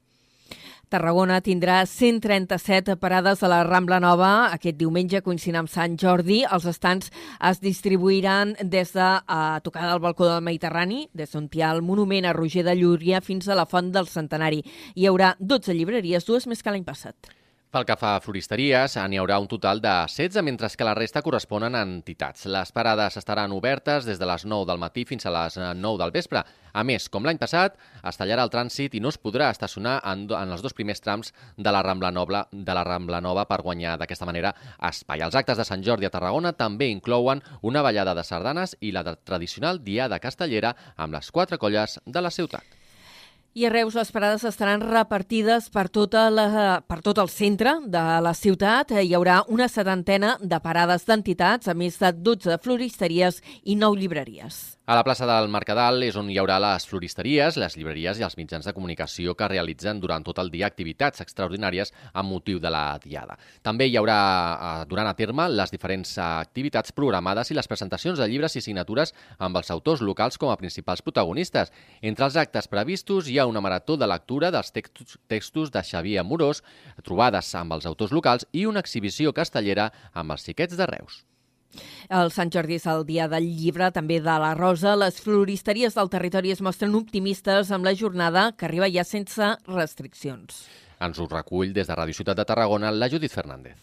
Tarragona 0.89 1.35
tindrà 1.45 1.83
137 1.85 2.95
parades 2.97 3.43
a 3.43 3.49
la 3.51 3.59
Rambla 3.63 3.99
Nova. 4.01 4.49
Aquest 4.55 4.79
diumenge, 4.79 5.21
coincidint 5.21 5.59
amb 5.59 5.69
Sant 5.69 5.99
Jordi, 6.01 6.39
els 6.49 6.65
estants 6.65 7.11
es 7.51 7.61
distribuiran 7.61 8.55
des 8.63 8.95
de 8.97 9.09
a 9.21 9.59
tocar 9.61 9.85
del 9.85 10.01
balcó 10.01 10.25
del 10.25 10.41
Mediterrani, 10.41 11.03
des 11.13 11.29
d'on 11.35 11.45
hi 11.53 11.61
ha 11.61 11.75
el 11.77 11.83
monument 11.85 12.25
a 12.25 12.33
Roger 12.33 12.65
de 12.65 12.73
Llúria 12.79 13.21
fins 13.21 13.47
a 13.47 13.59
la 13.59 13.67
Font 13.69 13.93
del 13.93 14.09
Centenari. 14.09 14.63
Hi 14.95 15.05
haurà 15.05 15.35
12 15.39 15.77
llibreries, 15.77 16.25
dues 16.25 16.49
més 16.49 16.65
que 16.65 16.73
l'any 16.73 16.87
passat. 16.87 17.38
Pel 17.69 17.83
que 17.85 17.93
fa 18.01 18.15
a 18.17 18.21
floristeries, 18.25 18.95
n'hi 19.11 19.19
haurà 19.21 19.35
un 19.37 19.45
total 19.45 19.77
de 19.77 19.91
16, 20.09 20.41
mentre 20.41 20.71
que 20.73 20.85
la 20.87 20.95
resta 20.97 21.21
corresponen 21.21 21.75
a 21.77 21.83
entitats. 21.85 22.47
Les 22.49 22.71
parades 22.73 23.17
estaran 23.21 23.53
obertes 23.53 24.07
des 24.09 24.17
de 24.17 24.25
les 24.25 24.45
9 24.49 24.65
del 24.65 24.81
matí 24.81 25.03
fins 25.05 25.27
a 25.29 25.33
les 25.35 25.59
9 25.77 25.99
del 26.01 26.13
vespre. 26.15 26.41
A 26.73 26.83
més, 26.83 27.05
com 27.13 27.29
l'any 27.29 27.37
passat, 27.37 27.77
es 28.01 28.17
tallarà 28.17 28.47
el 28.47 28.49
trànsit 28.49 28.97
i 28.97 29.03
no 29.05 29.13
es 29.13 29.21
podrà 29.21 29.51
estacionar 29.53 29.99
en, 30.01 30.25
en 30.33 30.55
els 30.55 30.65
dos 30.65 30.73
primers 30.73 31.05
trams 31.05 31.29
de 31.57 31.75
la 31.75 31.83
Rambla 31.85 32.09
Nova, 32.09 32.47
de 32.49 32.73
la 32.73 32.87
Rambla 32.89 33.21
Nova 33.21 33.45
per 33.45 33.61
guanyar 33.61 33.99
d'aquesta 34.01 34.25
manera 34.25 34.55
espai. 34.89 35.21
Els 35.21 35.37
actes 35.37 35.61
de 35.61 35.69
Sant 35.69 35.85
Jordi 35.85 36.09
a 36.09 36.13
Tarragona 36.17 36.55
també 36.57 36.89
inclouen 36.89 37.45
una 37.61 37.85
ballada 37.85 38.17
de 38.17 38.25
sardanes 38.25 38.79
i 38.81 38.95
la 38.97 39.05
tradicional 39.13 39.85
diada 39.85 40.17
castellera 40.17 40.73
amb 40.97 41.19
les 41.19 41.29
quatre 41.29 41.61
colles 41.61 41.99
de 42.07 42.25
la 42.25 42.33
ciutat. 42.33 42.78
I 43.57 43.65
a 43.65 43.69
Reus 43.73 43.95
les 43.97 44.11
parades 44.13 44.43
estaran 44.45 44.83
repartides 44.85 45.71
per, 45.73 45.87
tota 45.89 46.27
la, 46.29 46.83
per 46.85 46.99
tot 47.01 47.17
el 47.17 47.31
centre 47.33 47.79
de 47.89 48.03
la 48.21 48.33
ciutat. 48.37 48.93
Hi 48.93 49.15
haurà 49.17 49.41
una 49.49 49.65
setantena 49.67 50.35
de 50.39 50.59
parades 50.61 51.07
d'entitats, 51.09 51.67
a 51.67 51.73
més 51.73 51.97
de 51.97 52.13
12 52.13 52.59
floristeries 52.61 53.41
i 53.65 53.75
9 53.75 53.97
llibreries. 53.97 54.78
A 54.89 54.95
la 54.95 55.03
plaça 55.05 55.27
del 55.29 55.51
Mercadal 55.53 56.01
és 56.01 56.15
on 56.17 56.31
hi 56.33 56.39
haurà 56.41 56.55
les 56.57 56.87
floristeries, 56.89 57.59
les 57.61 57.75
llibreries 57.77 58.17
i 58.17 58.23
els 58.25 58.35
mitjans 58.39 58.65
de 58.65 58.71
comunicació 58.73 59.35
que 59.37 59.49
realitzen 59.51 59.99
durant 60.01 60.25
tot 60.25 60.41
el 60.41 60.49
dia 60.49 60.65
activitats 60.65 61.21
extraordinàries 61.21 61.93
amb 62.09 62.33
motiu 62.33 62.57
de 62.63 62.71
la 62.73 62.97
Diada. 63.03 63.37
També 63.61 63.85
hi 63.85 63.99
haurà, 64.01 64.17
eh, 64.55 64.87
durant 64.89 65.05
a 65.05 65.13
terme, 65.13 65.45
les 65.53 65.69
diferents 65.69 66.15
activitats 66.25 66.91
programades 66.91 67.51
i 67.51 67.59
les 67.59 67.69
presentacions 67.69 68.17
de 68.17 68.31
llibres 68.33 68.57
i 68.57 68.65
signatures 68.65 69.13
amb 69.37 69.61
els 69.61 69.69
autors 69.69 70.01
locals 70.01 70.41
com 70.41 70.49
a 70.49 70.57
principals 70.57 71.05
protagonistes. 71.05 71.69
Entre 72.01 72.25
els 72.25 72.35
actes 72.35 72.67
previstos 72.67 73.29
hi 73.29 73.37
ha 73.37 73.45
una 73.45 73.61
marató 73.61 73.95
de 73.95 74.07
lectura 74.07 74.49
dels 74.49 74.73
textos, 74.73 75.19
textos 75.27 75.69
de 75.69 75.83
Xavier 75.83 76.21
Amorós, 76.25 76.63
trobades 77.03 77.53
amb 77.53 77.77
els 77.77 77.85
autors 77.85 78.11
locals 78.11 78.49
i 78.53 78.65
una 78.65 78.79
exhibició 78.79 79.33
castellera 79.33 79.91
amb 80.13 80.31
els 80.31 80.49
xiquets 80.49 80.75
de 80.75 80.87
Reus. 80.97 81.27
El 82.09 82.31
Sant 82.33 82.49
Jordi 82.53 82.79
és 82.79 82.87
el 82.89 83.05
dia 83.05 83.27
del 83.31 83.45
llibre, 83.59 83.91
també 83.95 84.19
de 84.23 84.37
la 84.43 84.53
rosa. 84.57 84.95
Les 84.97 85.19
floristeries 85.21 85.97
del 85.97 86.09
territori 86.09 86.55
es 86.55 86.63
mostren 86.65 86.95
optimistes 86.97 87.69
amb 87.71 87.85
la 87.85 87.95
jornada 87.95 88.51
que 88.57 88.65
arriba 88.69 88.89
ja 88.89 89.05
sense 89.05 89.53
restriccions. 89.67 90.65
Ens 90.99 91.19
ho 91.19 91.29
recull 91.31 91.71
des 91.75 91.87
de 91.87 91.95
Ràdio 91.95 92.17
Ciutat 92.17 92.41
de 92.41 92.47
Tarragona 92.49 92.91
la 92.91 93.07
Judit 93.11 93.31
Fernández. 93.31 93.77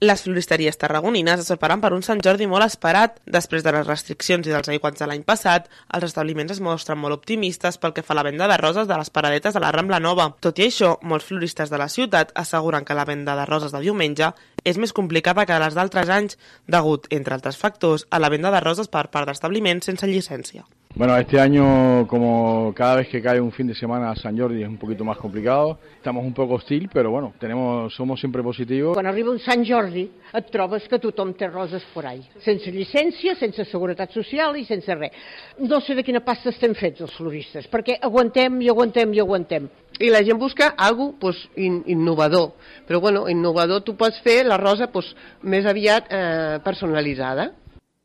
Les 0.00 0.20
floristeries 0.22 0.76
tarragonines 0.78 1.40
es 1.42 1.48
preparen 1.50 1.80
per 1.82 1.90
un 1.90 2.04
Sant 2.06 2.20
Jordi 2.22 2.46
molt 2.46 2.62
esperat. 2.62 3.16
Després 3.26 3.64
de 3.66 3.72
les 3.74 3.86
restriccions 3.86 4.46
i 4.46 4.52
dels 4.54 4.70
aiguats 4.70 5.02
de 5.02 5.08
l'any 5.10 5.24
passat, 5.26 5.66
els 5.96 6.06
establiments 6.06 6.54
es 6.54 6.60
mostren 6.62 7.00
molt 7.02 7.16
optimistes 7.16 7.80
pel 7.82 7.96
que 7.96 8.04
fa 8.06 8.14
a 8.14 8.18
la 8.20 8.22
venda 8.28 8.46
de 8.46 8.60
roses 8.62 8.86
de 8.86 8.94
les 9.00 9.10
paradetes 9.10 9.58
de 9.58 9.62
la 9.64 9.72
Rambla 9.74 9.98
Nova. 9.98 10.28
Tot 10.38 10.62
i 10.62 10.68
això, 10.68 10.92
molts 11.02 11.26
floristes 11.26 11.72
de 11.74 11.82
la 11.82 11.90
ciutat 11.90 12.30
asseguren 12.38 12.86
que 12.86 12.94
la 12.94 13.08
venda 13.10 13.34
de 13.34 13.48
roses 13.50 13.74
de 13.74 13.82
diumenge 13.82 14.30
és 14.68 14.78
més 14.78 14.92
complicada 14.92 15.46
que 15.48 15.60
les 15.62 15.76
d'altres 15.78 16.12
anys, 16.12 16.38
degut, 16.68 17.08
entre 17.14 17.38
altres 17.38 17.56
factors, 17.56 18.06
a 18.10 18.20
la 18.20 18.32
venda 18.32 18.52
de 18.54 18.64
roses 18.64 18.92
per 18.92 19.08
part 19.12 19.28
d'establiments 19.28 19.88
sense 19.88 20.06
llicència. 20.10 20.66
Bueno, 20.94 21.16
este 21.16 21.38
año, 21.38 22.08
como 22.08 22.72
cada 22.74 22.96
vez 22.96 23.08
que 23.08 23.22
cae 23.22 23.40
un 23.40 23.52
fin 23.52 23.68
de 23.68 23.74
semana 23.74 24.16
San 24.16 24.36
Jordi 24.36 24.62
es 24.62 24.68
un 24.68 24.78
poquito 24.78 25.04
más 25.04 25.16
complicado, 25.18 25.78
estamos 25.94 26.24
un 26.24 26.34
poco 26.34 26.54
hostil, 26.54 26.90
pero 26.92 27.10
bueno, 27.10 27.34
tenemos, 27.38 27.94
somos 27.94 28.18
siempre 28.18 28.42
positivos. 28.42 28.94
Quan 28.94 29.06
arriba 29.06 29.30
un 29.30 29.38
Sant 29.38 29.62
Jordi 29.68 30.08
et 30.34 30.50
trobes 30.50 30.88
que 30.88 30.98
tothom 30.98 31.34
té 31.38 31.46
roses 31.46 31.84
por 31.94 32.08
ahí, 32.08 32.24
sense 32.42 32.72
llicència, 32.74 33.36
sense 33.38 33.68
seguretat 33.70 34.10
social 34.16 34.56
i 34.58 34.64
sense 34.66 34.96
res. 34.98 35.14
No 35.60 35.78
sé 35.84 35.94
de 35.94 36.02
quina 36.02 36.24
pasta 36.24 36.50
estem 36.50 36.74
fets 36.74 37.04
els 37.04 37.14
floristes, 37.14 37.68
perquè 37.70 38.00
aguantem 38.02 38.58
i 38.64 38.72
aguantem 38.72 39.14
i 39.14 39.22
aguantem. 39.22 39.68
I 39.98 40.10
la 40.10 40.22
gent 40.22 40.38
busca 40.38 40.68
algo 40.76 41.12
pues, 41.18 41.36
in, 41.56 41.82
innovador, 41.86 42.52
però 42.86 43.00
bueno, 43.00 43.28
innovador 43.28 43.82
tu 43.82 43.96
pots 43.98 44.20
fer 44.22 44.44
la 44.46 44.56
rosa 44.56 44.92
pues, 44.92 45.14
més 45.42 45.66
aviat 45.66 46.06
eh, 46.10 46.58
personalitzada. 46.64 47.50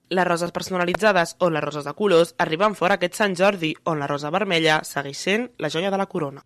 Les 0.09 0.25
roses 0.27 0.51
personalitzades 0.51 1.35
o 1.39 1.49
les 1.49 1.63
roses 1.63 1.85
de 1.85 1.93
colors 1.93 2.33
arriben 2.37 2.73
fora 2.75 2.97
aquest 2.97 3.17
Sant 3.17 3.37
Jordi, 3.37 3.75
on 3.85 4.01
la 4.01 4.09
rosa 4.09 4.33
vermella 4.33 4.81
segueix 4.87 5.21
sent 5.21 5.51
la 5.57 5.69
joia 5.69 5.93
de 5.93 6.01
la 6.01 6.09
corona. 6.09 6.43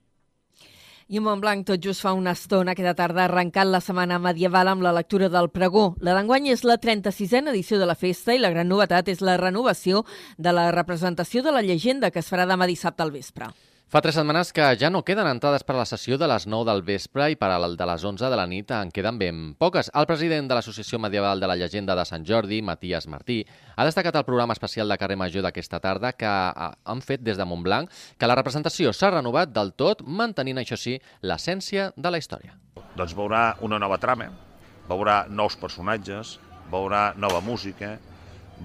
I 1.08 1.22
Montblanc 1.24 1.64
tot 1.64 1.80
just 1.80 2.04
fa 2.04 2.12
una 2.12 2.34
estona 2.36 2.74
aquesta 2.76 2.92
tarda 3.00 3.22
ha 3.24 3.28
arrencat 3.30 3.70
la 3.72 3.80
setmana 3.80 4.18
medieval 4.20 4.68
amb 4.68 4.84
la 4.84 4.92
lectura 4.92 5.30
del 5.32 5.48
pregó. 5.48 5.94
La 6.04 6.12
d'enguany 6.18 6.50
és 6.52 6.66
la 6.68 6.76
36a 6.84 7.48
edició 7.54 7.80
de 7.80 7.88
la 7.88 7.96
festa 7.96 8.36
i 8.36 8.42
la 8.44 8.52
gran 8.52 8.68
novetat 8.68 9.08
és 9.08 9.24
la 9.24 9.38
renovació 9.40 10.04
de 10.38 10.52
la 10.52 10.68
representació 10.76 11.46
de 11.48 11.56
la 11.56 11.64
llegenda 11.64 12.12
que 12.12 12.20
es 12.20 12.28
farà 12.28 12.44
demà 12.44 12.68
dissabte 12.68 13.08
al 13.08 13.16
vespre. 13.16 13.48
Fa 13.88 14.02
tres 14.04 14.18
setmanes 14.20 14.50
que 14.52 14.66
ja 14.76 14.90
no 14.92 15.00
queden 15.08 15.30
entrades 15.32 15.64
per 15.64 15.78
a 15.78 15.80
la 15.80 15.86
sessió 15.88 16.18
de 16.20 16.28
les 16.28 16.44
9 16.44 16.66
del 16.68 16.82
vespre 16.84 17.30
i 17.32 17.38
per 17.40 17.48
a 17.54 17.60
el 17.64 17.78
de 17.80 17.86
les 17.88 18.04
11 18.04 18.28
de 18.28 18.36
la 18.36 18.44
nit 18.44 18.72
en 18.76 18.90
queden 18.92 19.16
ben 19.16 19.38
poques. 19.56 19.88
El 19.96 20.04
president 20.10 20.50
de 20.50 20.58
l'Associació 20.58 21.00
Medieval 21.00 21.40
de 21.40 21.48
la 21.48 21.56
Llegenda 21.56 21.96
de 21.96 22.04
Sant 22.04 22.26
Jordi, 22.28 22.58
Matías 22.62 23.08
Martí, 23.08 23.38
ha 23.78 23.86
destacat 23.88 24.18
el 24.20 24.26
programa 24.28 24.52
especial 24.58 24.92
de 24.92 24.98
carrer 25.00 25.16
Major 25.16 25.46
d'aquesta 25.46 25.80
tarda 25.80 26.12
que 26.12 26.28
han 26.28 27.00
fet 27.00 27.24
des 27.24 27.40
de 27.40 27.48
Montblanc 27.48 27.88
que 28.20 28.28
la 28.28 28.36
representació 28.36 28.92
s'ha 28.92 29.14
renovat 29.14 29.56
del 29.56 29.72
tot, 29.72 30.04
mantenint, 30.04 30.60
això 30.60 30.76
sí, 30.76 30.98
l'essència 31.24 31.94
de 31.96 32.12
la 32.12 32.20
història. 32.20 32.60
Doncs 33.00 33.16
veurà 33.16 33.54
una 33.64 33.80
nova 33.80 34.02
trama, 34.04 34.28
veurà 34.92 35.22
nous 35.32 35.56
personatges, 35.56 36.36
veurà 36.68 37.14
nova 37.16 37.40
música, 37.40 37.96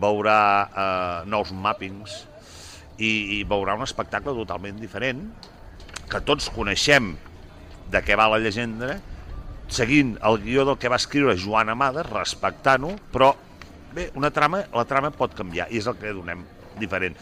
veurà 0.03 0.43
eh, 0.67 1.31
nous 1.31 1.55
mappings, 1.55 2.25
i, 3.03 3.13
i 3.39 3.43
veurà 3.49 3.75
un 3.79 3.85
espectacle 3.87 4.35
totalment 4.37 4.79
diferent, 4.81 5.27
que 6.11 6.21
tots 6.23 6.51
coneixem 6.55 7.15
de 7.93 8.03
què 8.05 8.17
va 8.19 8.31
la 8.31 8.41
llegenda, 8.43 8.97
seguint 9.73 10.17
el 10.29 10.39
guió 10.45 10.67
del 10.69 10.79
que 10.79 10.91
va 10.93 11.01
escriure 11.01 11.37
Joan 11.41 11.73
Amades, 11.73 12.09
respectant-ho, 12.13 12.95
però 13.13 13.33
bé, 13.97 14.11
una 14.19 14.33
trama, 14.35 14.65
la 14.73 14.87
trama 14.89 15.13
pot 15.17 15.37
canviar 15.37 15.69
i 15.71 15.81
és 15.81 15.89
el 15.89 15.99
que 16.01 16.15
donem 16.17 16.45
diferent. 16.81 17.17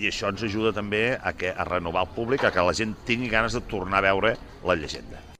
I 0.00 0.08
això 0.10 0.30
ens 0.32 0.42
ajuda 0.46 0.72
també 0.74 1.04
a, 1.14 1.34
que, 1.36 1.52
a 1.52 1.68
renovar 1.68 2.06
el 2.06 2.14
públic, 2.16 2.44
a 2.44 2.54
que 2.54 2.64
la 2.64 2.74
gent 2.76 2.96
tingui 3.06 3.30
ganes 3.32 3.54
de 3.58 3.62
tornar 3.70 4.02
a 4.02 4.08
veure 4.10 4.36
la 4.66 4.78
llegenda. 4.78 5.31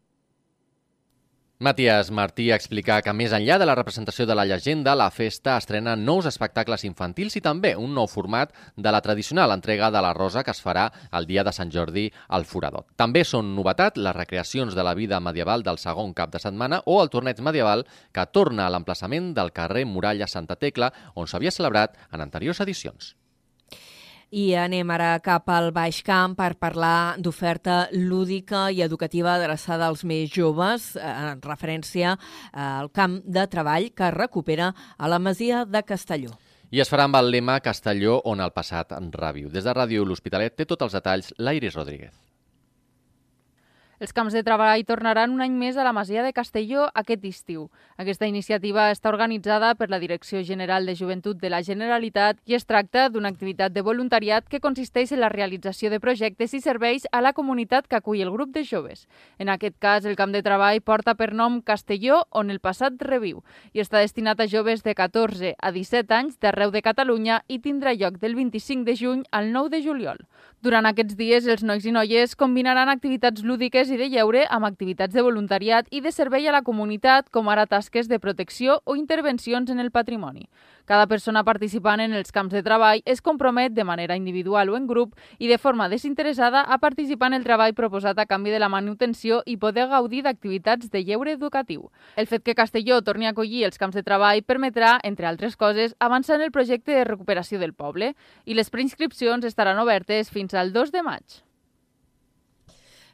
Matías 1.63 2.11
Martí 2.11 2.49
explica 2.51 2.97
que 3.07 3.13
més 3.15 3.31
enllà 3.37 3.55
de 3.63 3.67
la 3.69 3.77
representació 3.79 4.25
de 4.27 4.35
la 4.35 4.43
llegenda, 4.51 4.97
la 4.99 5.13
festa 5.15 5.53
estrena 5.61 5.93
nous 5.95 6.27
espectacles 6.27 6.83
infantils 6.89 7.39
i 7.39 7.43
també 7.45 7.71
un 7.79 7.95
nou 7.95 8.09
format 8.11 8.51
de 8.75 8.91
la 8.91 8.99
tradicional 9.05 9.55
entrega 9.55 9.93
de 9.95 10.03
la 10.03 10.11
Rosa 10.19 10.43
que 10.43 10.51
es 10.51 10.65
farà 10.65 10.89
el 11.15 11.31
dia 11.31 11.47
de 11.47 11.55
Sant 11.55 11.71
Jordi 11.71 12.09
al 12.35 12.49
Foradot. 12.51 12.89
També 12.99 13.23
són 13.23 13.55
novetat 13.55 14.03
les 14.03 14.19
recreacions 14.19 14.75
de 14.75 14.83
la 14.83 14.97
vida 14.99 15.23
medieval 15.23 15.63
del 15.63 15.79
segon 15.79 16.11
cap 16.19 16.35
de 16.35 16.43
setmana 16.43 16.83
o 16.83 16.99
el 16.99 17.15
torneig 17.15 17.39
medieval 17.39 17.87
que 18.11 18.27
torna 18.35 18.67
a 18.67 18.75
l'emplaçament 18.75 19.31
del 19.39 19.55
carrer 19.55 19.87
Muralla 19.87 20.27
Santa 20.27 20.59
Tecla 20.59 20.91
on 21.15 21.31
s'havia 21.31 21.55
celebrat 21.55 21.95
en 22.11 22.27
anteriors 22.27 22.67
edicions. 22.67 23.15
I 24.33 24.55
anem 24.57 24.89
ara 24.95 25.19
cap 25.21 25.51
al 25.53 25.75
Baix 25.77 25.99
Camp 26.07 26.39
per 26.39 26.55
parlar 26.57 27.19
d'oferta 27.21 27.91
lúdica 27.93 28.71
i 28.73 28.81
educativa 28.81 29.35
adreçada 29.35 29.91
als 29.91 30.07
més 30.09 30.33
joves, 30.33 30.95
eh, 30.97 31.05
en 31.05 31.43
referència 31.45 32.17
al 32.53 32.89
camp 32.97 33.21
de 33.27 33.45
treball 33.47 33.91
que 33.93 34.11
recupera 34.11 34.73
a 34.97 35.13
la 35.13 35.19
Masia 35.19 35.67
de 35.67 35.85
Castelló. 35.85 36.33
I 36.73 36.81
es 36.81 36.89
farà 36.89 37.05
amb 37.05 37.21
el 37.21 37.29
lema 37.29 37.61
Castelló 37.61 38.23
on 38.25 38.41
el 38.41 38.57
passat 38.57 38.97
reviu. 39.13 39.51
Des 39.53 39.69
de 39.69 39.77
Ràdio 39.77 40.07
L'Hospitalet 40.09 40.57
té 40.57 40.65
tots 40.65 40.89
els 40.89 40.97
detalls 40.97 41.35
l'Iris 41.37 41.77
Rodríguez. 41.77 42.32
Els 44.03 44.11
camps 44.11 44.35
de 44.35 44.41
treball 44.43 44.81
tornaran 44.83 45.31
un 45.31 45.45
any 45.45 45.53
més 45.55 45.77
a 45.79 45.85
la 45.87 45.93
Masia 45.95 46.25
de 46.27 46.33
Castelló 46.35 46.89
aquest 46.99 47.23
estiu. 47.29 47.69
Aquesta 48.03 48.27
iniciativa 48.27 48.89
està 48.91 49.13
organitzada 49.13 49.69
per 49.79 49.87
la 49.93 50.01
Direcció 50.03 50.41
General 50.43 50.89
de 50.91 50.97
Joventut 50.99 51.39
de 51.39 51.53
la 51.53 51.61
Generalitat 51.63 52.41
i 52.51 52.57
es 52.59 52.67
tracta 52.67 53.05
d'una 53.15 53.31
activitat 53.31 53.71
de 53.71 53.85
voluntariat 53.87 54.49
que 54.51 54.59
consisteix 54.65 55.13
en 55.15 55.23
la 55.23 55.29
realització 55.31 55.87
de 55.93 56.01
projectes 56.03 56.51
i 56.51 56.61
serveis 56.65 57.07
a 57.13 57.21
la 57.23 57.31
comunitat 57.33 57.87
que 57.87 58.01
acull 58.01 58.25
el 58.25 58.33
grup 58.35 58.51
de 58.51 58.65
joves. 58.67 59.07
En 59.39 59.53
aquest 59.55 59.79
cas, 59.79 60.03
el 60.03 60.19
camp 60.19 60.35
de 60.35 60.43
treball 60.43 60.83
porta 60.83 61.15
per 61.15 61.31
nom 61.31 61.61
Castelló, 61.63 62.25
on 62.31 62.51
el 62.51 62.59
passat 62.59 62.99
reviu, 62.99 63.45
i 63.71 63.87
està 63.87 64.03
destinat 64.03 64.43
a 64.43 64.49
joves 64.51 64.83
de 64.83 64.97
14 64.99 65.55
a 65.55 65.71
17 65.71 66.19
anys 66.19 66.43
d'arreu 66.43 66.75
de 66.75 66.83
Catalunya 66.83 67.45
i 67.47 67.61
tindrà 67.63 67.95
lloc 67.95 68.19
del 68.19 68.35
25 68.35 68.83
de 68.83 68.99
juny 68.99 69.23
al 69.31 69.53
9 69.55 69.77
de 69.77 69.85
juliol. 69.87 70.27
Durant 70.59 70.91
aquests 70.91 71.15
dies, 71.15 71.47
els 71.47 71.63
nois 71.63 71.87
i 71.87 71.95
noies 71.95 72.35
combinaran 72.35 72.91
activitats 72.91 73.47
lúdiques 73.47 73.92
i 73.93 73.99
de 74.01 74.09
lleure 74.09 74.47
amb 74.51 74.67
activitats 74.67 75.15
de 75.15 75.23
voluntariat 75.23 75.87
i 75.93 76.01
de 76.01 76.11
servei 76.11 76.49
a 76.49 76.53
la 76.55 76.63
comunitat, 76.67 77.29
com 77.31 77.51
ara 77.53 77.67
tasques 77.69 78.09
de 78.09 78.19
protecció 78.19 78.81
o 78.85 78.97
intervencions 78.97 79.71
en 79.71 79.79
el 79.79 79.91
patrimoni. 79.93 80.49
Cada 80.85 81.07
persona 81.07 81.45
participant 81.45 82.01
en 82.03 82.17
els 82.19 82.33
camps 82.33 82.53
de 82.53 82.63
treball 82.65 83.03
es 83.07 83.23
compromet 83.23 83.75
de 83.77 83.85
manera 83.85 84.17
individual 84.17 84.73
o 84.73 84.77
en 84.77 84.89
grup 84.89 85.15
i 85.39 85.47
de 85.47 85.59
forma 85.59 85.89
desinteressada 85.89 86.63
a 86.63 86.79
participar 86.79 87.31
en 87.31 87.39
el 87.39 87.45
treball 87.45 87.77
proposat 87.79 88.19
a 88.19 88.27
canvi 88.27 88.51
de 88.51 88.59
la 88.59 88.73
manutenció 88.73 89.43
i 89.47 89.57
poder 89.57 89.87
gaudir 89.93 90.25
d'activitats 90.25 90.91
de 90.91 91.05
lleure 91.05 91.37
educatiu. 91.37 91.91
El 92.17 92.27
fet 92.27 92.43
que 92.43 92.57
Castelló 92.59 93.03
torni 93.03 93.29
a 93.29 93.37
acollir 93.37 93.65
els 93.69 93.79
camps 93.79 93.95
de 93.95 94.03
treball 94.03 94.43
permetrà, 94.43 94.99
entre 95.05 95.29
altres 95.31 95.57
coses, 95.57 95.95
avançar 96.01 96.41
en 96.41 96.49
el 96.49 96.53
projecte 96.53 96.93
de 96.97 97.05
recuperació 97.05 97.61
del 97.61 97.75
poble 97.75 98.15
i 98.45 98.59
les 98.59 98.71
preinscripcions 98.71 99.45
estaran 99.45 99.79
obertes 99.79 100.31
fins 100.31 100.55
al 100.55 100.73
2 100.73 100.91
de 100.93 101.03
maig. 101.07 101.43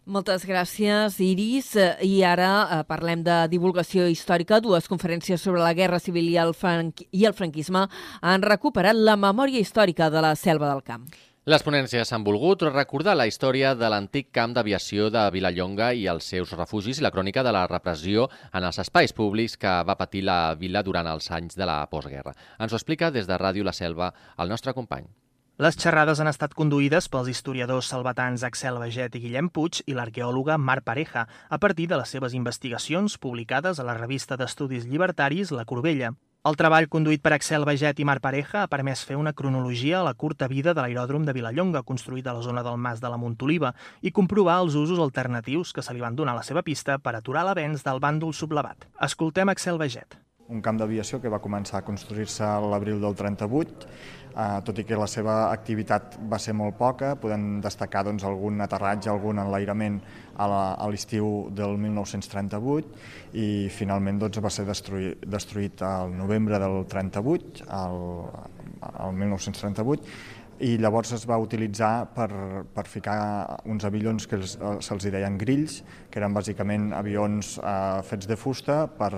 Moltes 0.09 0.47
gràcies, 0.49 1.19
Iris. 1.21 1.75
I 1.77 2.23
ara 2.25 2.49
eh, 2.49 2.77
parlem 2.89 3.21
de 3.27 3.43
divulgació 3.53 4.07
històrica. 4.09 4.57
Dues 4.65 4.89
conferències 4.89 5.43
sobre 5.45 5.61
la 5.61 5.75
Guerra 5.77 5.99
Civil 6.01 6.31
i 6.31 6.39
el, 6.41 6.55
franqui 6.57 7.05
i 7.13 7.27
el 7.29 7.37
franquisme 7.37 7.83
han 8.23 8.47
recuperat 8.47 8.97
la 8.97 9.19
memòria 9.21 9.61
històrica 9.61 10.09
de 10.09 10.25
la 10.25 10.33
selva 10.33 10.73
del 10.73 10.81
camp. 10.87 11.05
Les 11.45 11.61
ponències 11.65 12.09
han 12.13 12.25
volgut 12.25 12.65
recordar 12.71 13.19
la 13.21 13.29
història 13.29 13.75
de 13.77 13.93
l'antic 13.93 14.33
camp 14.33 14.57
d'aviació 14.57 15.13
de 15.13 15.29
Vilallonga 15.37 15.93
i 15.93 16.09
els 16.09 16.33
seus 16.33 16.57
refugis 16.57 17.03
i 17.03 17.05
la 17.05 17.13
crònica 17.13 17.45
de 17.45 17.53
la 17.53 17.67
repressió 17.69 18.31
en 18.49 18.65
els 18.65 18.81
espais 18.81 19.13
públics 19.13 19.61
que 19.61 19.77
va 19.85 20.01
patir 20.01 20.25
la 20.25 20.55
vila 20.57 20.83
durant 20.83 21.13
els 21.13 21.29
anys 21.37 21.57
de 21.57 21.69
la 21.69 21.83
postguerra. 21.93 22.33
Ens 22.57 22.73
ho 22.73 22.81
explica 22.81 23.13
des 23.13 23.29
de 23.29 23.37
Ràdio 23.37 23.65
La 23.65 23.77
Selva 23.77 24.15
el 24.39 24.49
nostre 24.49 24.73
company. 24.73 25.05
Les 25.59 25.75
xerrades 25.75 26.21
han 26.23 26.29
estat 26.31 26.53
conduïdes 26.55 27.09
pels 27.11 27.29
historiadors 27.33 27.89
salvatans 27.91 28.45
Axel 28.47 28.77
Baget 28.79 29.17
i 29.19 29.21
Guillem 29.25 29.49
Puig 29.51 29.81
i 29.91 29.97
l'arqueòloga 29.97 30.55
Mar 30.55 30.85
Pareja, 30.87 31.25
a 31.27 31.59
partir 31.59 31.89
de 31.91 31.97
les 31.99 32.13
seves 32.15 32.37
investigacions 32.39 33.17
publicades 33.19 33.81
a 33.81 33.87
la 33.89 33.97
revista 33.99 34.39
d'estudis 34.39 34.87
llibertaris 34.87 35.51
La 35.51 35.65
Corbella. 35.67 36.13
El 36.47 36.59
treball 36.61 36.87
conduït 36.87 37.25
per 37.25 37.33
Axel 37.35 37.67
Baget 37.67 37.99
i 37.99 38.07
Marc 38.07 38.23
Pareja 38.23 38.63
ha 38.63 38.71
permès 38.71 39.03
fer 39.09 39.19
una 39.19 39.35
cronologia 39.35 39.99
a 39.99 40.05
la 40.07 40.15
curta 40.15 40.47
vida 40.47 40.77
de 40.79 40.85
l'aeròdrom 40.85 41.27
de 41.27 41.35
Vilallonga, 41.35 41.83
construït 41.83 42.31
a 42.31 42.37
la 42.39 42.47
zona 42.47 42.63
del 42.63 42.79
Mas 42.79 43.03
de 43.03 43.11
la 43.11 43.19
Montoliva, 43.19 43.75
i 44.01 44.15
comprovar 44.15 44.61
els 44.63 44.79
usos 44.79 45.03
alternatius 45.03 45.75
que 45.75 45.83
se 45.83 45.91
li 45.91 46.07
van 46.07 46.15
donar 46.15 46.39
a 46.39 46.45
la 46.45 46.47
seva 46.47 46.63
pista 46.63 47.01
per 47.03 47.19
aturar 47.19 47.43
l'avenç 47.51 47.83
del 47.83 47.99
bàndol 47.99 48.31
sublevat. 48.31 48.87
Escoltem 49.11 49.51
Axel 49.51 49.83
Baget 49.83 50.21
un 50.49 50.63
camp 50.65 50.79
d'aviació 50.81 51.21
que 51.21 51.31
va 51.33 51.43
començar 51.45 51.79
a 51.79 51.85
construir-se 51.85 52.45
a 52.45 52.59
l'abril 52.65 53.03
del 53.03 53.17
38, 53.17 53.89
eh, 54.39 54.61
tot 54.65 54.79
i 54.79 54.85
que 54.87 54.99
la 54.99 55.09
seva 55.11 55.37
activitat 55.51 56.17
va 56.31 56.39
ser 56.43 56.55
molt 56.57 56.79
poca, 56.79 57.15
podem 57.21 57.59
destacar 57.65 58.05
doncs, 58.07 58.25
algun 58.29 58.63
aterratge, 58.65 59.11
algun 59.11 59.43
enlairament 59.43 60.01
a 60.39 60.47
l'estiu 60.87 61.49
del 61.51 61.75
1938 61.83 63.39
i 63.43 63.49
finalment 63.75 64.21
doncs, 64.23 64.39
va 64.45 64.53
ser 64.55 64.67
destruït, 64.69 65.25
destruït 65.27 65.83
al 65.83 66.15
novembre 66.15 66.61
del 66.63 66.85
38, 66.91 67.67
al, 67.81 68.03
al 68.93 69.17
1938, 69.19 70.38
i 70.61 70.77
llavors 70.81 71.13
es 71.15 71.25
va 71.29 71.39
utilitzar 71.39 72.09
per, 72.15 72.29
per 72.75 72.85
ficar 72.91 73.19
uns 73.69 73.87
avillons 73.87 74.27
que 74.31 74.41
se'ls 74.43 75.07
deien 75.07 75.39
grills, 75.39 75.81
que 76.11 76.21
eren 76.21 76.35
bàsicament 76.35 76.91
avions 76.97 77.57
eh, 77.59 78.03
fets 78.09 78.29
de 78.31 78.37
fusta 78.37 78.81
per, 78.99 79.13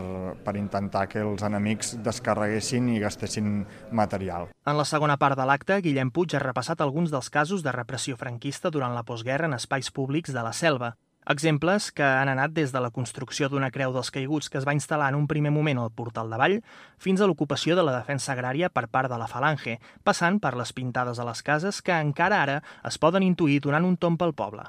per 0.45 0.57
intentar 0.61 1.07
que 1.11 1.23
els 1.25 1.45
enemics 1.47 1.97
descarreguessin 2.05 2.91
i 2.95 3.01
gastessin 3.03 3.61
material. 3.93 4.51
En 4.67 4.77
la 4.77 4.89
segona 4.89 5.17
part 5.21 5.39
de 5.39 5.47
l'acte, 5.49 5.81
Guillem 5.85 6.13
Puig 6.13 6.37
ha 6.37 6.43
repassat 6.45 6.81
alguns 6.85 7.13
dels 7.13 7.31
casos 7.33 7.65
de 7.65 7.73
repressió 7.73 8.19
franquista 8.21 8.71
durant 8.71 8.95
la 8.95 9.07
postguerra 9.09 9.49
en 9.49 9.57
espais 9.57 9.91
públics 9.91 10.35
de 10.35 10.45
la 10.45 10.53
selva. 10.53 10.95
Exemples 11.31 11.93
que 11.95 12.03
han 12.03 12.27
anat 12.27 12.51
des 12.51 12.73
de 12.75 12.81
la 12.83 12.91
construcció 12.91 13.47
d'una 13.49 13.69
creu 13.71 13.93
dels 13.95 14.09
caiguts 14.11 14.49
que 14.51 14.59
es 14.59 14.65
va 14.67 14.75
instal·lar 14.75 15.13
en 15.13 15.19
un 15.21 15.29
primer 15.31 15.53
moment 15.55 15.79
al 15.79 15.93
portal 15.95 16.33
de 16.33 16.41
Vall 16.41 16.57
fins 16.99 17.21
a 17.21 17.29
l'ocupació 17.31 17.77
de 17.79 17.85
la 17.87 17.95
defensa 17.95 18.33
agrària 18.35 18.67
per 18.67 18.89
part 18.91 19.07
de 19.13 19.19
la 19.21 19.29
Falange, 19.31 19.77
passant 20.03 20.41
per 20.43 20.57
les 20.59 20.75
pintades 20.75 21.23
a 21.23 21.29
les 21.29 21.45
cases 21.47 21.79
que 21.87 21.95
encara 21.95 22.43
ara 22.43 22.59
es 22.83 22.99
poden 22.99 23.23
intuir 23.23 23.61
donant 23.63 23.87
un 23.87 23.95
tomb 23.97 24.19
pel 24.19 24.35
poble. 24.35 24.67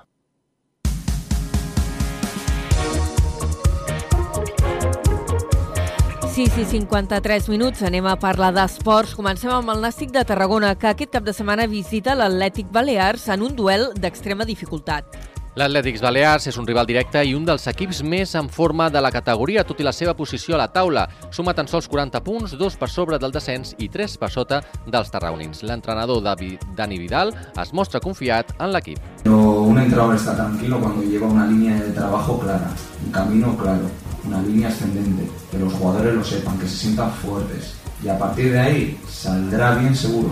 Sí, 6.32 6.46
sí, 6.46 6.64
53 6.64 7.50
minuts. 7.50 7.82
Anem 7.84 8.06
a 8.08 8.16
parlar 8.22 8.54
d'esports. 8.56 9.18
Comencem 9.18 9.52
amb 9.52 9.74
el 9.74 9.82
Nàstic 9.84 10.14
de 10.14 10.24
Tarragona, 10.24 10.78
que 10.80 10.94
aquest 10.94 11.12
cap 11.18 11.26
de 11.26 11.34
setmana 11.34 11.66
visita 11.68 12.16
l'Atlètic 12.16 12.70
Balears 12.72 13.28
en 13.34 13.50
un 13.50 13.58
duel 13.58 13.90
d'extrema 13.98 14.46
dificultat. 14.48 15.41
L'Atlètics 15.60 16.00
Balears 16.00 16.46
és 16.48 16.56
un 16.56 16.64
rival 16.64 16.88
directe 16.88 17.20
i 17.28 17.34
un 17.36 17.44
dels 17.44 17.66
equips 17.68 17.98
més 18.08 18.32
en 18.40 18.48
forma 18.48 18.86
de 18.88 19.02
la 19.04 19.10
categoria, 19.12 19.66
tot 19.68 19.82
i 19.82 19.84
la 19.84 19.92
seva 19.92 20.14
posició 20.16 20.56
a 20.56 20.62
la 20.62 20.70
taula. 20.72 21.04
Suma 21.36 21.52
tan 21.52 21.68
sols 21.68 21.90
40 21.92 22.22
punts, 22.24 22.54
dos 22.56 22.78
per 22.80 22.88
sobre 22.88 23.20
del 23.20 23.34
descens 23.36 23.74
i 23.84 23.90
tres 23.92 24.16
per 24.22 24.30
sota 24.32 24.62
dels 24.88 25.12
tarragonins. 25.12 25.66
L'entrenador 25.68 26.24
Dani 26.24 27.00
Vidal 27.02 27.34
es 27.60 27.74
mostra 27.76 28.00
confiat 28.00 28.56
en 28.62 28.72
l'equip. 28.72 29.04
Un 29.28 29.76
entrenador 29.78 30.16
está 30.16 30.38
tranquilo 30.38 30.80
cuando 30.80 31.04
lleva 31.04 31.28
una 31.28 31.46
línea 31.48 31.76
de 31.82 31.92
trabajo 31.92 32.40
clara, 32.40 32.72
un 33.06 33.12
camino 33.12 33.58
claro, 33.58 33.92
una 34.24 34.42
línea 34.42 34.70
ascendente, 34.70 35.30
que 35.52 35.60
los 35.60 35.74
jugadores 35.74 36.16
lo 36.16 36.24
sepan, 36.24 36.58
que 36.60 36.68
se 36.68 36.78
sientan 36.78 37.12
fuertes 37.12 37.76
y 38.02 38.08
a 38.08 38.18
partir 38.18 38.54
de 38.54 38.60
ahí 38.60 39.00
saldrá 39.06 39.76
bien 39.76 39.96
seguro. 39.96 40.30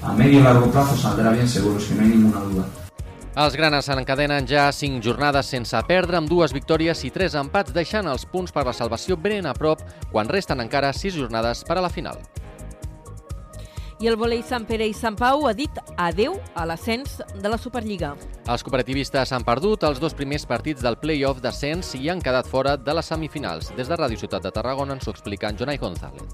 A 0.00 0.12
medio 0.12 0.38
y 0.38 0.42
largo 0.44 0.70
plazo 0.70 0.96
saldrá 0.96 1.32
bien 1.32 1.48
seguro, 1.48 1.78
que 1.78 1.94
no 1.94 2.02
hay 2.02 2.08
ninguna 2.08 2.40
duda. 2.40 2.83
Els 3.34 3.56
granes 3.58 3.88
encadenen 3.90 4.46
ja 4.46 4.68
5 4.70 5.02
jornades 5.02 5.48
sense 5.50 5.78
perdre, 5.88 6.20
amb 6.20 6.30
dues 6.30 6.52
victòries 6.54 7.00
i 7.02 7.08
3 7.10 7.34
empats, 7.40 7.74
deixant 7.74 8.06
els 8.06 8.22
punts 8.30 8.54
per 8.54 8.62
la 8.62 8.72
salvació 8.72 9.16
ben 9.18 9.48
a 9.50 9.54
prop, 9.58 9.82
quan 10.12 10.30
resten 10.30 10.62
encara 10.62 10.92
6 10.94 11.16
jornades 11.18 11.64
per 11.66 11.80
a 11.80 11.82
la 11.82 11.90
final. 11.90 12.22
I 13.98 14.06
el 14.06 14.14
volei 14.20 14.44
Sant 14.46 14.68
Pere 14.68 14.86
i 14.86 14.94
Sant 14.94 15.18
Pau 15.18 15.48
ha 15.48 15.52
dit 15.54 15.82
adeu 15.98 16.38
a 16.54 16.62
l'ascens 16.66 17.18
de 17.34 17.50
la 17.50 17.58
Superliga. 17.58 18.14
Els 18.46 18.62
cooperativistes 18.62 19.34
han 19.34 19.42
perdut 19.42 19.82
els 19.82 19.98
dos 19.98 20.14
primers 20.14 20.46
partits 20.46 20.82
del 20.82 21.00
play-off 21.02 21.42
d'ascens 21.42 21.94
i 21.98 22.10
han 22.10 22.22
quedat 22.22 22.46
fora 22.46 22.76
de 22.76 22.94
les 22.94 23.10
semifinals. 23.10 23.74
Des 23.74 23.90
de 23.90 23.98
Ràdio 23.98 24.20
Ciutat 24.20 24.46
de 24.46 24.54
Tarragona 24.54 24.94
ens 24.94 25.08
ho 25.08 25.14
explica 25.14 25.50
en 25.50 25.58
Jonai 25.58 25.82
González. 25.82 26.26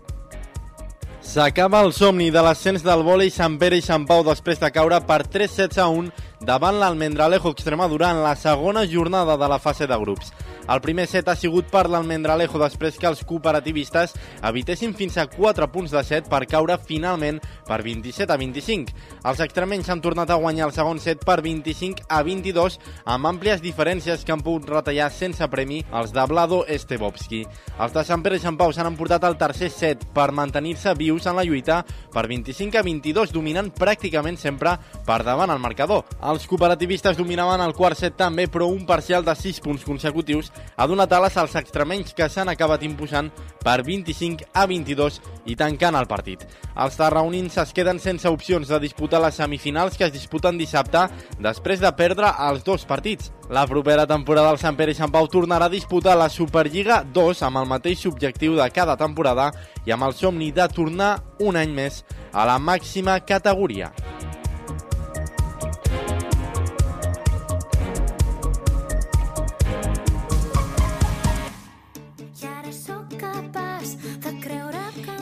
S'acaba 1.21 1.83
el 1.85 1.93
somni 1.93 2.31
de 2.33 2.41
l'ascens 2.43 2.83
del 2.83 3.05
vòlei 3.07 3.31
Sant 3.31 3.59
Pere 3.61 3.77
i 3.79 3.85
Sant 3.85 4.07
Pau 4.09 4.25
després 4.27 4.59
de 4.59 4.73
caure 4.73 4.99
per 5.07 5.21
3 5.29 5.53
sets 5.61 5.79
a 5.79 5.87
1 5.93 6.09
davant 6.41 6.79
l'Almendralejo 6.81 7.51
Extremadura 7.53 8.11
en 8.11 8.23
la 8.23 8.35
segona 8.37 8.87
jornada 8.89 9.37
de 9.37 9.49
la 9.49 9.59
fase 9.59 9.87
de 9.87 9.97
grups. 9.97 10.33
El 10.71 10.81
primer 10.81 11.07
set 11.11 11.27
ha 11.29 11.35
sigut 11.35 11.67
per 11.67 11.89
l'Almendralejo 11.91 12.61
després 12.61 12.95
que 13.01 13.09
els 13.09 13.25
cooperativistes 13.27 14.13
evitessin 14.47 14.93
fins 14.95 15.17
a 15.19 15.25
4 15.27 15.67
punts 15.73 15.91
de 15.91 16.03
set 16.07 16.29
per 16.31 16.45
caure 16.47 16.77
finalment 16.79 17.41
per 17.67 17.81
27 17.83 18.31
a 18.31 18.37
25. 18.39 18.95
Els 19.27 19.43
extremenys 19.43 19.91
han 19.91 20.03
tornat 20.05 20.31
a 20.31 20.39
guanyar 20.39 20.69
el 20.69 20.75
segon 20.77 21.01
set 21.03 21.25
per 21.27 21.41
25 21.43 22.07
a 22.09 22.21
22 22.23 22.79
amb 23.05 23.31
àmplies 23.33 23.65
diferències 23.65 24.23
que 24.25 24.33
han 24.33 24.45
pogut 24.47 24.69
retallar 24.71 25.11
sense 25.11 25.49
premi 25.51 25.81
els 25.91 26.15
de 26.15 26.27
Vlado 26.31 26.63
Estebovski. 26.69 27.43
Els 27.81 27.97
de 27.97 28.07
Sant 28.07 28.23
Pere 28.23 28.39
i 28.39 28.45
Sant 28.45 28.61
Pau 28.61 28.71
s'han 28.71 28.93
emportat 28.93 29.27
el 29.27 29.39
tercer 29.41 29.73
set 29.75 30.07
per 30.15 30.31
mantenir-se 30.31 30.95
vius 30.95 31.27
en 31.27 31.41
la 31.41 31.47
lluita 31.49 31.81
per 32.15 32.29
25 32.31 32.79
a 32.79 32.87
22, 32.87 33.35
dominant 33.35 33.73
pràcticament 33.75 34.39
sempre 34.39 34.77
per 35.07 35.23
davant 35.27 35.51
el 35.51 35.59
marcador. 35.59 36.07
Els 36.31 36.45
cooperativistes 36.47 37.17
dominaven 37.19 37.63
el 37.65 37.73
quart 37.75 37.99
set 37.99 38.15
també, 38.15 38.45
però 38.47 38.69
un 38.71 38.85
parcial 38.87 39.25
de 39.27 39.33
6 39.35 39.57
punts 39.65 39.83
consecutius 39.83 40.53
ha 40.77 40.87
donat 40.87 41.11
ales 41.17 41.35
als 41.41 41.57
extremenys 41.59 42.13
que 42.15 42.29
s'han 42.31 42.53
acabat 42.53 42.85
imposant 42.87 43.33
per 43.65 43.81
25 43.83 44.47
a 44.55 44.67
22 44.71 45.17
i 45.51 45.57
tancant 45.59 45.99
el 45.99 46.07
partit. 46.07 46.45
Els 46.77 46.99
tarraonins 47.01 47.57
es 47.65 47.75
queden 47.75 47.99
sense 47.99 48.31
opcions 48.31 48.71
de 48.71 48.79
disputar 48.79 49.19
les 49.25 49.41
semifinals 49.43 49.99
que 49.99 50.07
es 50.07 50.15
disputen 50.15 50.61
dissabte 50.61 51.09
després 51.43 51.83
de 51.83 51.91
perdre 51.99 52.31
els 52.47 52.63
dos 52.63 52.87
partits. 52.87 53.33
La 53.51 53.67
propera 53.67 54.07
temporada 54.07 54.53
el 54.55 54.63
Sant 54.63 54.79
Pere 54.79 54.95
i 54.95 55.01
Sant 55.01 55.11
Pau 55.11 55.27
tornarà 55.27 55.67
a 55.67 55.75
disputar 55.75 56.15
la 56.15 56.31
Superliga 56.31 57.03
2 57.03 57.43
amb 57.49 57.65
el 57.65 57.67
mateix 57.75 58.07
objectiu 58.07 58.55
de 58.61 58.71
cada 58.71 58.95
temporada 59.01 59.51
i 59.83 59.91
amb 59.91 60.07
el 60.07 60.15
somni 60.15 60.53
de 60.55 60.69
tornar 60.71 61.17
un 61.43 61.59
any 61.59 61.75
més 61.75 62.05
a 62.31 62.47
la 62.47 62.61
màxima 62.63 63.19
categoria. 63.27 63.91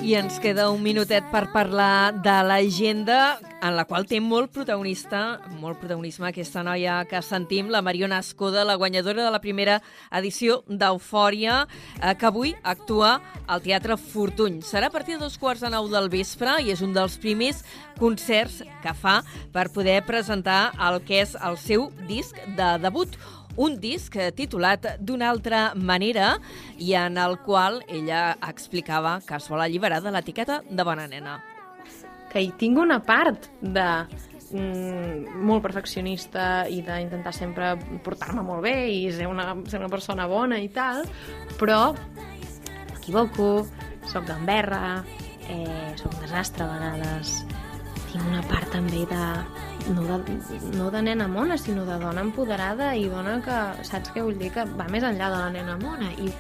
I 0.08 0.14
ens 0.16 0.38
queda 0.40 0.70
un 0.72 0.80
minutet 0.80 1.26
per 1.28 1.50
parlar 1.52 2.14
de 2.24 2.32
l'agenda 2.48 3.36
en 3.60 3.74
la 3.76 3.82
qual 3.84 4.06
té 4.08 4.22
molt 4.24 4.54
protagonista, 4.54 5.40
molt 5.60 5.76
protagonisme 5.82 6.30
aquesta 6.30 6.62
noia 6.64 7.02
que 7.10 7.20
sentim, 7.20 7.68
la 7.68 7.82
Mariona 7.84 8.22
Escoda, 8.24 8.64
la 8.64 8.78
guanyadora 8.80 9.26
de 9.26 9.32
la 9.34 9.42
primera 9.42 9.82
edició 10.16 10.62
d'Eufòria, 10.64 11.58
eh, 12.00 12.14
que 12.16 12.28
avui 12.30 12.54
actua 12.62 13.18
al 13.46 13.60
Teatre 13.60 13.98
Fortuny. 14.00 14.62
Serà 14.64 14.88
a 14.88 14.94
partir 14.94 15.18
de 15.18 15.26
dos 15.26 15.36
quarts 15.36 15.60
de 15.60 15.72
nou 15.74 15.90
del 15.92 16.08
vespre 16.08 16.56
i 16.64 16.72
és 16.72 16.80
un 16.80 16.96
dels 16.96 17.18
primers 17.20 17.60
concerts 17.98 18.62
que 18.80 18.94
fa 18.94 19.18
per 19.52 19.68
poder 19.74 20.00
presentar 20.06 20.70
el 20.88 21.02
que 21.04 21.20
és 21.26 21.36
el 21.36 21.60
seu 21.60 21.90
disc 22.08 22.38
de 22.56 22.78
debut, 22.80 23.18
un 23.58 23.76
disc 23.82 24.14
titulat 24.38 24.86
d'una 25.02 25.28
altra 25.32 25.72
manera 25.74 26.36
i 26.78 26.94
en 26.98 27.18
el 27.18 27.38
qual 27.44 27.82
ella 27.88 28.36
explicava 28.48 29.18
que 29.26 29.36
es 29.38 29.48
vol 29.50 29.62
alliberar 29.64 30.00
de 30.04 30.14
l'etiqueta 30.14 30.62
de 30.68 30.86
bona 30.86 31.08
nena. 31.10 31.38
Que 32.30 32.44
hi 32.44 32.52
tinc 32.60 32.78
una 32.78 33.00
part 33.02 33.48
de 33.60 33.86
mm, 34.52 35.42
molt 35.48 35.64
perfeccionista 35.64 36.68
i 36.70 36.82
d'intentar 36.86 37.34
sempre 37.34 37.74
portar-me 38.04 38.44
molt 38.46 38.62
bé 38.68 38.76
i 38.92 39.06
ser 39.12 39.26
una, 39.26 39.50
ser 39.66 39.82
una 39.82 39.90
persona 39.92 40.28
bona 40.30 40.60
i 40.62 40.68
tal, 40.70 41.02
però 41.58 41.94
m'equivoco, 42.92 43.66
sóc 44.08 44.28
gamberra, 44.28 45.02
eh, 45.48 45.94
sóc 45.96 46.12
un 46.14 46.26
desastre 46.26 46.64
a 46.64 46.74
vegades, 46.76 47.40
tinc 48.18 48.28
una 48.32 48.42
part 48.48 48.70
també 48.72 49.04
de, 49.08 49.24
no 49.94 50.02
de, 50.06 50.36
no 50.76 50.90
de 50.90 51.02
nena 51.02 51.28
mona, 51.28 51.56
sinó 51.58 51.84
de 51.86 51.98
dona 52.00 52.22
empoderada 52.24 52.94
i 52.96 53.08
dona 53.08 53.38
que, 53.44 53.58
saps 53.86 54.12
què 54.14 54.22
vull 54.24 54.38
dir? 54.38 54.50
Que 54.54 54.64
va 54.78 54.88
més 54.90 55.04
enllà 55.04 55.30
de 55.30 55.38
la 55.38 55.50
nena 55.54 55.78
mona. 55.80 56.10
I 56.18 56.32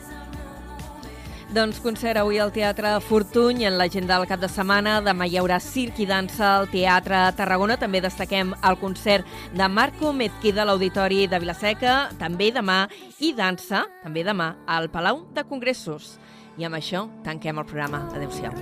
doncs 1.48 1.78
concert 1.80 2.18
avui 2.20 2.36
al 2.36 2.50
Teatre 2.52 2.90
Fortuny 3.00 3.62
en 3.64 3.78
l'agenda 3.80 4.18
del 4.18 4.28
cap 4.28 4.40
de 4.42 4.50
setmana. 4.52 4.98
Demà 5.00 5.24
hi 5.24 5.38
haurà 5.40 5.56
circ 5.64 6.02
i 6.02 6.06
dansa 6.06 6.58
al 6.58 6.68
Teatre 6.68 7.22
Tarragona. 7.38 7.78
També 7.80 8.02
destaquem 8.04 8.52
el 8.52 8.76
concert 8.82 9.24
de 9.56 9.68
Marco 9.72 10.12
Mezquida 10.12 10.62
a 10.62 10.68
l'Auditori 10.68 11.24
de 11.26 11.40
Vilaseca. 11.40 12.10
També 12.20 12.50
demà 12.52 12.82
i 13.24 13.32
dansa, 13.32 13.86
també 14.02 14.26
demà, 14.28 14.58
al 14.66 14.90
Palau 14.92 15.24
de 15.32 15.46
Congressos. 15.48 16.18
I 16.58 16.68
amb 16.68 16.76
això 16.76 17.06
tanquem 17.24 17.62
el 17.62 17.68
programa. 17.70 18.04
Adéu-siau. 18.12 18.52